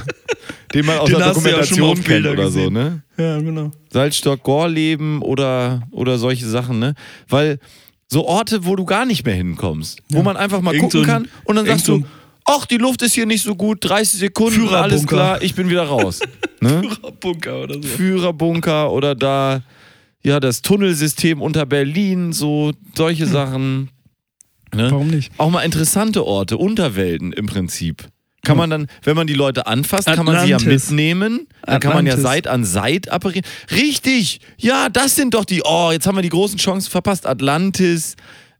[0.73, 2.73] Den man aus Den der ja Dokumentation auf kennt oder so, gesehen.
[2.73, 3.03] ne?
[3.17, 3.69] Ja, genau.
[3.91, 6.95] Salzstock, Gorleben oder, oder solche Sachen, ne?
[7.29, 7.59] Weil
[8.07, 10.23] so Orte, wo du gar nicht mehr hinkommst, wo Ja.
[10.23, 12.05] man einfach mal Irgend gucken so ein- kann und dann sagst so du,
[12.45, 14.81] ach, die Luft ist hier nicht so gut, 30 Sekunden, Führerbunker.
[14.83, 16.21] alles klar, ich bin wieder raus.
[16.61, 16.81] ne?
[17.19, 17.81] Bunker oder so.
[17.87, 19.61] Führerbunker oder da,
[20.23, 23.89] ja, das Tunnelsystem unter Berlin, so solche Sachen.
[24.73, 24.91] Ne?
[24.91, 25.31] Warum nicht?
[25.37, 28.07] Auch mal interessante Orte, Unterwelten im Prinzip.
[28.45, 30.89] Kann man dann, wenn man die Leute anfasst, kann man sie ja Atlantis.
[30.89, 31.47] mitnehmen.
[31.65, 32.23] Dann kann man ja Atlantis.
[32.23, 33.45] Seit an Seit apparieren.
[33.71, 34.41] Richtig!
[34.57, 35.61] Ja, das sind doch die.
[35.63, 37.25] Oh, jetzt haben wir die großen Chancen verpasst.
[37.25, 38.17] Atlantis,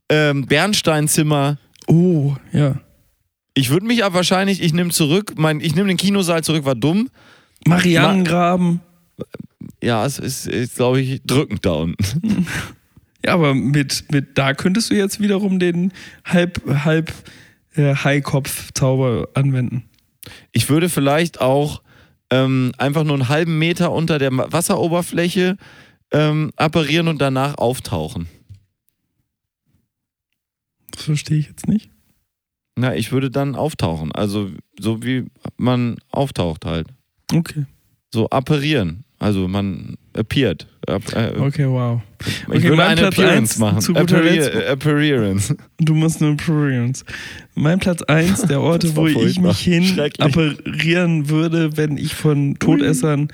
[0.08, 1.58] ähm, Bernsteinzimmer.
[1.88, 2.76] Oh, ja.
[3.56, 6.76] Ich würde mich aber wahrscheinlich, ich nehme zurück, mein, ich nehme den Kinosaal zurück, war
[6.76, 7.10] dumm.
[7.66, 8.80] Marianengraben.
[9.82, 12.48] Ja, es ist, ist glaube ich, drückend da unten.
[13.26, 15.94] Ja, aber mit, mit da könntest du jetzt wiederum den
[16.26, 17.14] halb, halb
[17.76, 19.84] äh, Haikopf-Zauber anwenden.
[20.52, 21.82] Ich würde vielleicht auch
[22.30, 25.58] ähm, einfach nur einen halben Meter unter der Wasseroberfläche
[26.12, 28.28] ähm, apparieren und danach auftauchen.
[30.92, 31.90] Das verstehe ich jetzt nicht.
[32.76, 34.12] Na, ich würde dann auftauchen.
[34.12, 35.26] Also so wie
[35.58, 36.88] man auftaucht halt.
[37.32, 37.66] Okay.
[38.14, 39.04] So apparieren.
[39.20, 40.68] Also man appeared.
[40.88, 42.02] App, äh, Okay, wow.
[42.20, 43.82] ich okay, würde eine Platz Appearance eins, machen.
[43.82, 45.56] zu guter äh, Appearance.
[45.80, 47.06] Du musst eine Appearance.
[47.56, 53.30] Mein Platz 1 der Orte, wo ich mich hin apparieren würde, wenn ich von Todessern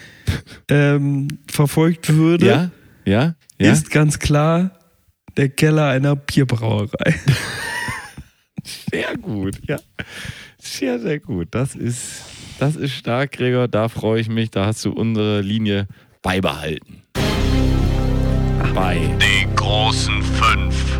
[0.69, 2.71] ähm, verfolgt würde, Ja?
[3.05, 3.35] Ja?
[3.59, 3.71] Ja?
[3.71, 4.71] ist ganz klar
[5.37, 7.15] der Keller einer Bierbrauerei.
[8.91, 9.79] Sehr gut, ja.
[10.61, 11.47] Sehr, sehr gut.
[11.51, 12.23] Das ist,
[12.59, 13.67] das ist stark, Gregor.
[13.67, 14.51] Da freue ich mich.
[14.51, 15.87] Da hast du unsere Linie
[16.21, 17.03] beibehalten.
[18.73, 18.97] Bei.
[19.19, 20.99] Die großen fünf,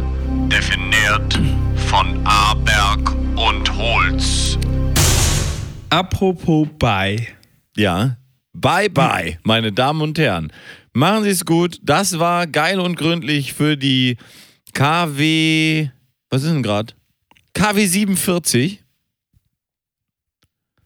[0.50, 1.40] definiert
[1.88, 4.58] von Aberg und Holz.
[5.90, 7.28] Apropos bei.
[7.76, 8.18] Ja.
[8.54, 10.52] Bye, bye, meine Damen und Herren.
[10.94, 11.80] Machen Sie es gut.
[11.84, 14.18] Das war geil und gründlich für die
[14.74, 15.90] KW.
[16.30, 16.94] Was ist denn gerade?
[17.54, 18.84] KW 47.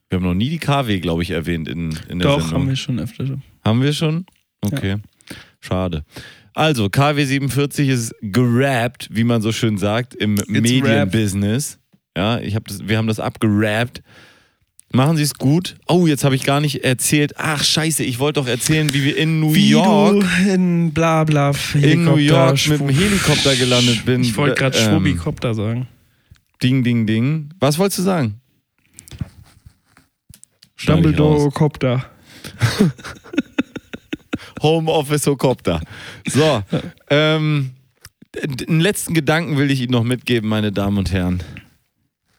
[0.09, 2.61] Wir haben noch nie die KW, glaube ich, erwähnt in, in der Doch, Sendung.
[2.61, 3.25] haben wir schon öfter.
[3.65, 4.25] Haben wir schon?
[4.61, 4.97] Okay.
[5.59, 6.03] Schade.
[6.53, 11.79] Also, KW 47 ist gerappt, wie man so schön sagt, im Medienbusiness.
[12.15, 14.03] Ja, ich hab das, wir haben das abgerappt.
[14.95, 15.75] Machen Sie es gut.
[15.87, 17.33] Oh, jetzt habe ich gar nicht erzählt.
[17.37, 21.51] Ach, scheiße, ich wollte doch erzählen, wie wir in New Wie York, du in Blabla
[21.73, 24.21] in New York mit dem Helikopter gelandet bin.
[24.21, 25.87] Ich wollte gerade Ähm, Schwubbikopter sagen.
[26.61, 27.49] Ding, ding, ding.
[27.59, 28.39] Was wolltest du sagen?
[30.85, 32.05] Dumbledore-Kopter.
[34.63, 35.81] Homeoffice Hokopter.
[36.27, 36.63] So,
[37.09, 37.71] ähm,
[38.67, 41.43] einen letzten Gedanken will ich Ihnen noch mitgeben, meine Damen und Herren.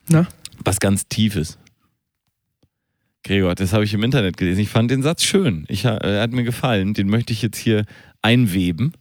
[0.09, 0.27] Na?
[0.63, 1.57] Was ganz Tiefes.
[3.23, 4.59] Gregor, das habe ich im Internet gelesen.
[4.59, 5.65] Ich fand den Satz schön.
[5.67, 6.93] Ich, ha- er hat mir gefallen.
[6.93, 7.85] Den möchte ich jetzt hier
[8.21, 8.93] einweben.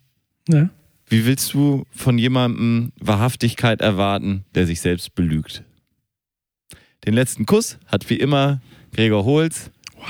[0.49, 0.71] Ja.
[1.07, 5.63] Wie willst du von jemandem Wahrhaftigkeit erwarten, der sich selbst belügt?
[7.07, 9.71] Den letzten Kuss hat wie immer Gregor Holz.
[9.97, 10.07] Wow.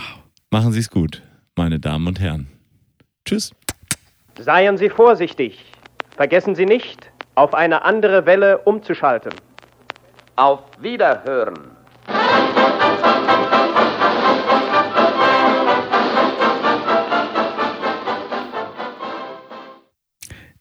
[0.51, 1.23] Machen Sie es gut,
[1.57, 2.47] meine Damen und Herren.
[3.25, 3.53] Tschüss.
[4.39, 5.65] Seien Sie vorsichtig.
[6.17, 9.33] Vergessen Sie nicht, auf eine andere Welle umzuschalten.
[10.37, 11.71] Auf Wiederhören.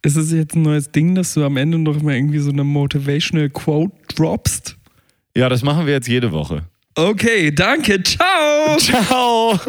[0.06, 2.66] Ist es jetzt ein neues Ding, dass du am Ende noch mal irgendwie so eine
[2.66, 4.76] Motivational Quote droppst?
[5.36, 6.64] Ja, das machen wir jetzt jede Woche.
[6.96, 8.78] Okay, danke, ciao!
[8.78, 9.60] Ciao!